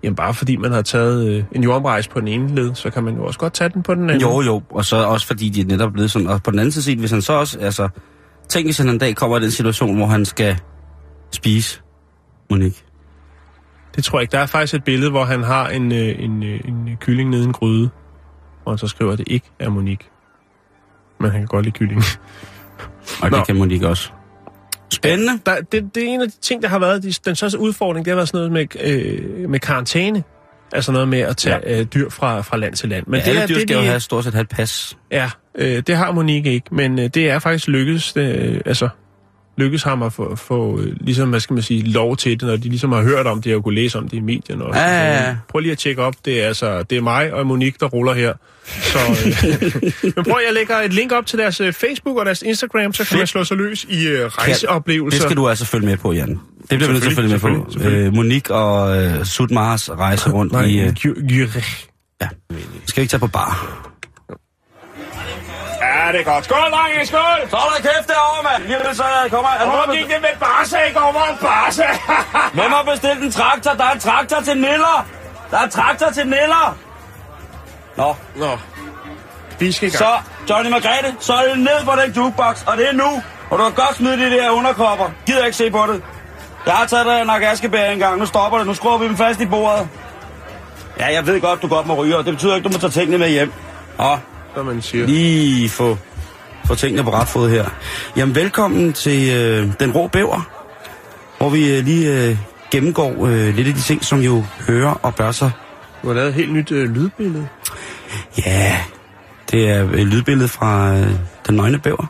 [0.03, 3.03] jamen, bare fordi man har taget øh, en jordomrejse på den ene led, så kan
[3.03, 4.21] man jo også godt tage den på den anden.
[4.21, 6.71] Jo, jo, og så også fordi de er netop blevet sådan, og på den anden
[6.71, 7.89] side, hvis han så også, altså,
[8.49, 10.57] tænk hvis han en dag kommer i den situation, hvor han skal
[11.32, 11.82] spise
[12.49, 12.84] Monique.
[13.95, 14.32] Det tror jeg ikke.
[14.32, 17.41] Der er faktisk et billede, hvor han har en, øh, en, øh, en kylling nede
[17.41, 17.89] i en gryde,
[18.65, 20.09] og han så skriver, at det ikke er Monique.
[21.24, 22.01] Men han kan godt lide kylling.
[23.21, 23.38] Og Nå.
[23.38, 24.09] det kan Monique også.
[24.93, 25.32] Spændende.
[25.45, 28.05] Der, det, det er en af de ting, der har været de, den største udfordring,
[28.05, 30.24] det har været sådan noget med, øh, med karantæne.
[30.74, 31.80] Altså noget med at tage ja.
[31.80, 33.07] øh, dyr fra, fra land til land.
[33.07, 34.97] Men ja, alle er dyr det, skal jo de- have stort set have et pas.
[35.11, 38.89] Ja, øh, det har Monique ikke, men øh, det er faktisk lykkedes, øh, altså
[39.58, 42.56] lykkedes ham at få, få øh, ligesom, hvad skal man sige, lov til det, når
[42.56, 44.80] de ligesom har hørt om det, og kunne læse om det i medierne også.
[44.80, 45.36] Ja, ja, ja.
[45.49, 48.14] Prøv lige at tjekke op, det er altså, det er mig og Monique, der ruller
[48.14, 48.34] her.
[48.66, 49.82] Så, øh,
[50.16, 53.06] men prøv, jeg lægger et link op til deres øh, Facebook og deres Instagram, så
[53.06, 55.20] kan man slå sig løs i øh, rejseoplevelser.
[55.20, 56.30] Det skal du altså følge med på, Jan.
[56.30, 56.39] Det
[56.70, 57.89] bliver vi nødt til at følge med på.
[57.89, 60.80] Øh, Monique og øh, Sudmars rejse rundt Nej, i...
[60.80, 60.95] Øh,
[62.22, 62.28] ja.
[62.86, 63.89] Skal vi ikke tage på bar?
[66.04, 66.45] Ja, det er godt.
[66.45, 67.39] Skål, drenge, skål!
[67.49, 68.64] Så hold da kæft derovre, mand!
[68.64, 69.49] Lige så kommer...
[69.49, 71.12] Er Hvor gik det med Barca i går?
[71.12, 71.89] Hvor en Barca?
[72.58, 73.72] Hvem har bestilt en traktor?
[73.74, 75.06] Der er en traktor til Niller!
[75.51, 76.78] Der er en traktor til Niller!
[77.97, 78.58] Nå, Nå,
[79.60, 79.97] vi skal i gang.
[79.97, 80.12] så
[80.49, 83.24] Johnny Margrethe, så er det ned på den jukebox, og det er nu.
[83.49, 85.10] Og du kan godt smide de der underkopper.
[85.26, 86.04] Gider ikke se på det.
[86.66, 88.20] Jeg har taget dig en askebær engang.
[88.20, 88.68] Nu stopper det.
[88.68, 89.88] Nu skruer vi dem fast i bordet.
[90.99, 92.91] Ja, jeg ved godt, du godt må ryge, og det betyder ikke, du må tage
[92.91, 93.54] tingene med hjem.
[93.97, 94.20] Og
[94.56, 95.06] Som man siger.
[95.06, 95.97] lige få,
[96.66, 97.66] få tingene på ret fod her.
[98.18, 100.49] Jamen, velkommen til øh, Den Rå Bæver,
[101.38, 102.38] hvor vi øh, lige øh,
[102.72, 105.51] gennemgår øh, lidt af de ting, som jo hører og bør sig.
[106.01, 107.47] Du har lavet et helt nyt øh, lydbillede.
[108.45, 108.78] Ja,
[109.51, 111.08] det er et lydbillede fra øh,
[111.47, 112.06] Den Nøgne Bæver.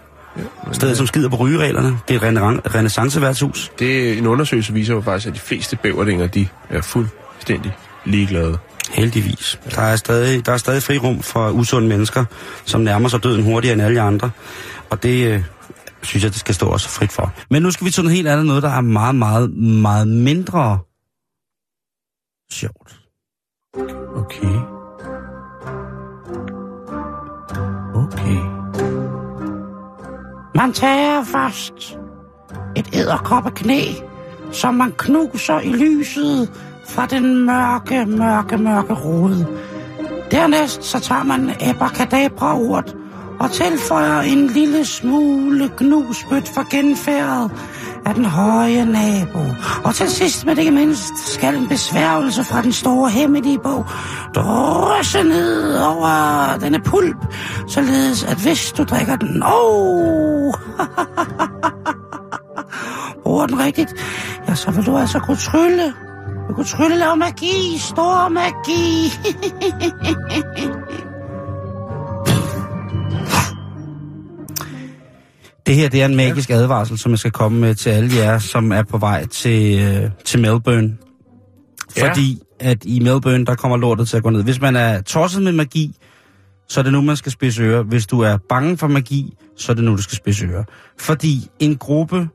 [0.72, 1.98] Stedet, som skider på rygereglerne.
[2.08, 3.72] Det er et rena- renaissanceværtshus.
[3.80, 7.76] Det er en undersøgelse viser jo faktisk, at de fleste bæverdinger, de er fuldstændig
[8.06, 8.58] ligeglade.
[8.91, 9.59] Heldigvis.
[9.75, 12.25] Der er stadig, der er stadig fri rum for usunde mennesker,
[12.65, 14.31] som nærmer sig døden hurtigere end alle andre.
[14.89, 15.43] Og det øh,
[16.01, 17.34] synes jeg, det skal stå også frit for.
[17.49, 20.79] Men nu skal vi til noget helt andet, noget der er meget, meget, meget mindre
[22.51, 22.99] sjovt.
[24.15, 24.55] Okay.
[27.95, 28.41] Okay.
[30.55, 31.97] Man tager først
[32.75, 33.81] et æderkoppeknæ,
[34.51, 36.49] som man knuser i lyset
[36.88, 39.47] fra den mørke, mørke, mørke rode.
[40.31, 42.95] Dernæst så tager man abracadabra-urt
[43.39, 47.51] og tilføjer en lille smule gnusbødt for genfærdet
[48.05, 49.39] af den høje nabo.
[49.84, 53.86] Og til sidst, men ikke mindst, skal en besværgelse fra den store hemmelige bog
[54.36, 57.17] drysse ned over denne pulp,
[57.67, 60.53] således at hvis du drikker den, oh,
[63.23, 63.93] bruger den rigtigt,
[64.47, 65.93] ja, så vil du altså kunne trylle
[66.50, 69.10] du kan trylle lave magi, stor magi.
[75.66, 78.39] Det her det er en magisk advarsel, som jeg skal komme med til alle jer,
[78.39, 80.98] som er på vej til, øh, til Melbourne.
[81.98, 82.10] Ja.
[82.10, 84.44] Fordi at i Melbourne, der kommer lortet til at gå ned.
[84.44, 85.96] Hvis man er tosset med magi,
[86.70, 87.84] så er det nu, man skal spidse ører.
[87.84, 90.64] Hvis du er bange for magi, så er det nu, du skal spidse ører.
[91.00, 92.30] Fordi en gruppe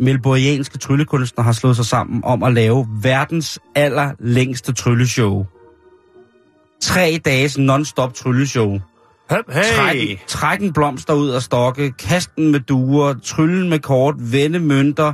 [0.00, 5.46] melbourianske tryllekunstnere har slået sig sammen om at lave verdens allerlængste trylleshow.
[6.82, 8.78] Tre dages non-stop trylleshow.
[9.30, 9.62] Hey!
[9.76, 15.12] Træk, træk en blomster ud af stokke, kasten med duer, tryllen med kort, vende mønter,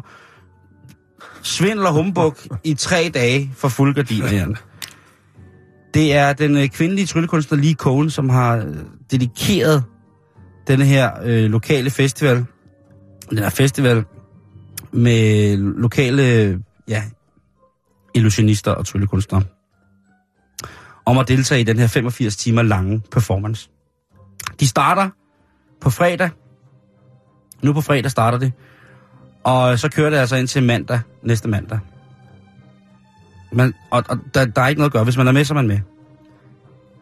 [1.42, 4.54] svindel og humbug i tre dage for fuld gardiner.
[5.94, 8.74] Det er den øh, kvindelige tryllekunstner Lee Cohen, som har øh,
[9.10, 9.84] dedikeret
[10.66, 12.44] denne her øh, lokale festival,
[13.30, 14.04] den her festival
[14.94, 16.22] med lokale
[16.88, 17.02] ja,
[18.14, 19.42] illusionister og tryllekunstnere,
[21.04, 23.68] om at deltage i den her 85 timer lange performance.
[24.60, 25.10] De starter
[25.80, 26.30] på fredag.
[27.62, 28.52] Nu på fredag starter det.
[29.44, 31.78] Og så kører det altså ind til mandag, næste mandag.
[33.52, 35.04] Man, og og der, der er ikke noget at gøre.
[35.04, 35.80] Hvis man er med, så er man med.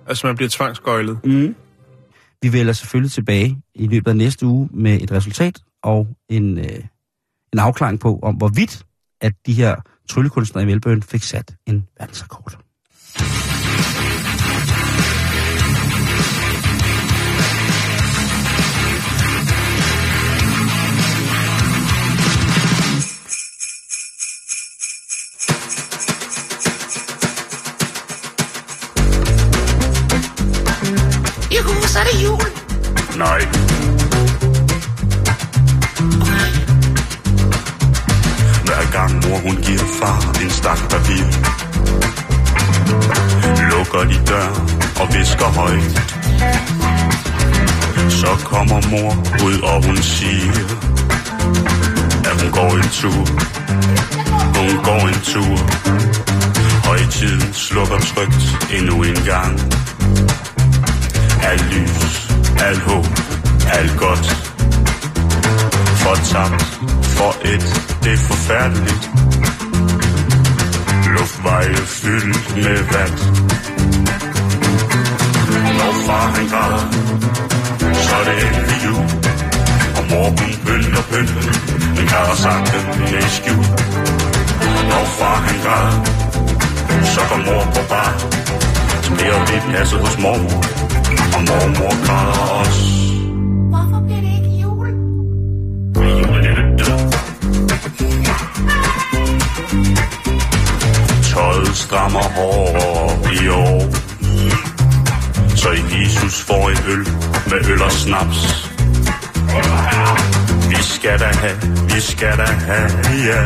[0.07, 1.24] Altså, man bliver tvangsgøjlet.
[1.24, 1.55] Mm.
[2.43, 6.84] Vi vælger selvfølgelig tilbage i løbet af næste uge med et resultat og en, øh,
[7.53, 8.87] en afklaring på, om hvorvidt
[9.21, 9.77] at de her
[10.09, 12.59] tryllekunstnere i Melbourne fik sat en verdensrekord.
[31.57, 32.43] Juhu, så er det jul.
[33.19, 33.91] Nej.
[38.93, 41.24] Gang mor hun giver far en stak papir.
[43.70, 44.49] Lukker de dør
[45.01, 45.95] og visker højt.
[48.12, 49.12] Så kommer mor
[49.47, 50.53] ud og hun siger
[52.24, 53.24] At hun går en tur.
[54.57, 55.57] Hun går en tur.
[56.88, 59.61] Højtiden slukker trygt endnu en gang.
[61.43, 62.32] Al lys,
[62.66, 63.07] al håb,
[63.72, 64.26] alt godt.
[66.03, 67.64] For tabt for et,
[68.03, 69.05] det er forfærdeligt.
[71.14, 73.16] Luftveje fyldt med vand.
[75.79, 76.85] Når far han græder,
[78.07, 79.05] så er det endelig jul.
[79.99, 81.55] Og mor hun pynter pynten,
[81.97, 83.64] men græder sagte med skjul.
[84.91, 85.99] Når far han græder,
[87.14, 88.12] så går mor på bar.
[89.03, 90.62] Så bliver vi passet hos mormor.
[91.37, 93.02] Og mormor græder også.
[101.75, 103.83] Strammer hårdere i år.
[105.57, 107.09] Så Jesus får en øl
[107.47, 108.68] med øl og snaps.
[110.68, 111.57] Vi skal da have,
[111.95, 112.91] vi skal da have,
[113.27, 113.43] ja.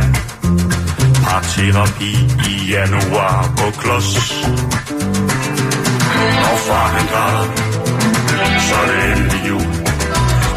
[1.24, 2.12] Parterapi
[2.48, 4.44] i januar på klods.
[6.50, 7.46] Og far han græder,
[8.68, 9.66] så er det endelig jul.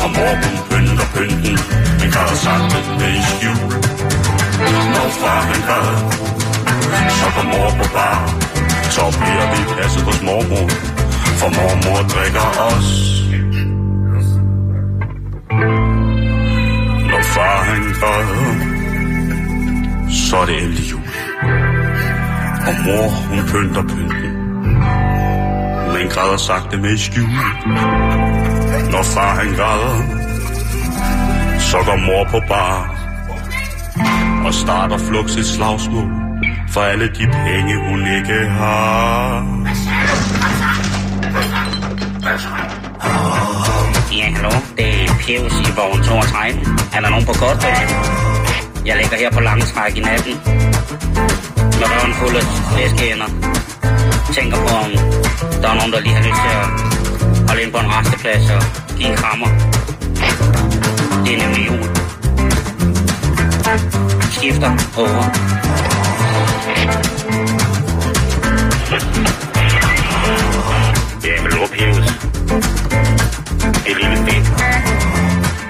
[0.03, 1.59] Og mor hun pynter pynten,
[1.99, 3.71] men græder sammen med i skjul.
[4.93, 5.99] Når far han græder,
[7.19, 8.19] så går mor på bar.
[8.95, 10.67] Så bliver vi passet hos mormor,
[11.39, 12.89] for mormor drikker os.
[17.11, 18.79] Når far han bader
[20.29, 21.01] så er det endelig jul.
[22.67, 24.33] Og mor hun pynter pynten,
[25.93, 27.29] men græder sagte med skjul.
[28.91, 29.97] Når far han græder,
[31.59, 32.95] så går mor på bar
[34.45, 36.28] og starter flugt et slagsmål
[36.71, 39.45] for alle de penge, hun ikke har.
[44.11, 44.49] Ja, hallo.
[44.77, 46.59] Det er Pius i vogn 32.
[46.93, 47.65] Er der nogen på kort?
[48.85, 50.33] Jeg ligger her på langtræk i natten.
[51.79, 52.43] Med røven fuld af
[52.73, 53.29] flæskeænder.
[54.33, 54.91] Tænker på, om
[55.61, 56.67] der er nogen, der lige har lyst til at
[57.47, 58.61] holde ind på en resteplads og
[58.97, 59.47] give en krammer.
[61.25, 61.89] Det er nemlig jul.
[64.31, 65.49] Skifter over.
[71.23, 71.65] Ja, hallo,
[73.85, 74.45] Det lille fedt.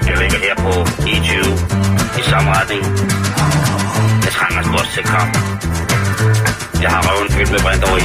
[0.07, 0.71] Jeg ligger her på
[1.11, 1.29] E20
[2.19, 2.83] i samme retning.
[4.25, 5.37] Jeg trænger sgu også til kamp.
[6.81, 7.97] Jeg har røven fyldt med brint over.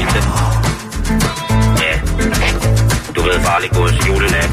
[1.84, 1.94] Ja,
[3.16, 4.50] du ved farlig gods julenat.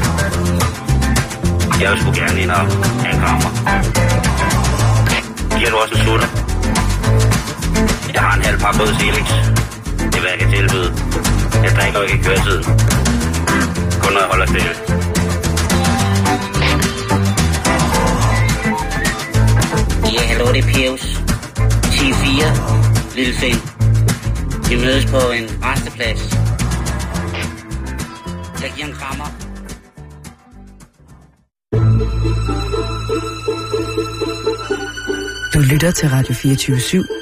[1.80, 3.50] Jeg vil sgu gerne ind og have en krammer.
[5.58, 6.51] Giver du også en sutter?
[8.14, 9.26] Jeg har en halv par både Felix.
[9.98, 10.92] Det er, hvad jeg kan tilbyde.
[11.64, 12.64] Jeg drikker ikke i køretiden.
[14.02, 14.74] Kun når jeg holder stille.
[20.14, 21.04] Ja, hallo, det er Pius.
[21.84, 23.60] 10-4, lille Finn.
[24.68, 26.20] Vi mødes på en resteplads.
[28.62, 29.28] Jeg giver en krammer.
[35.54, 37.21] Du lytter til Radio 24 /7.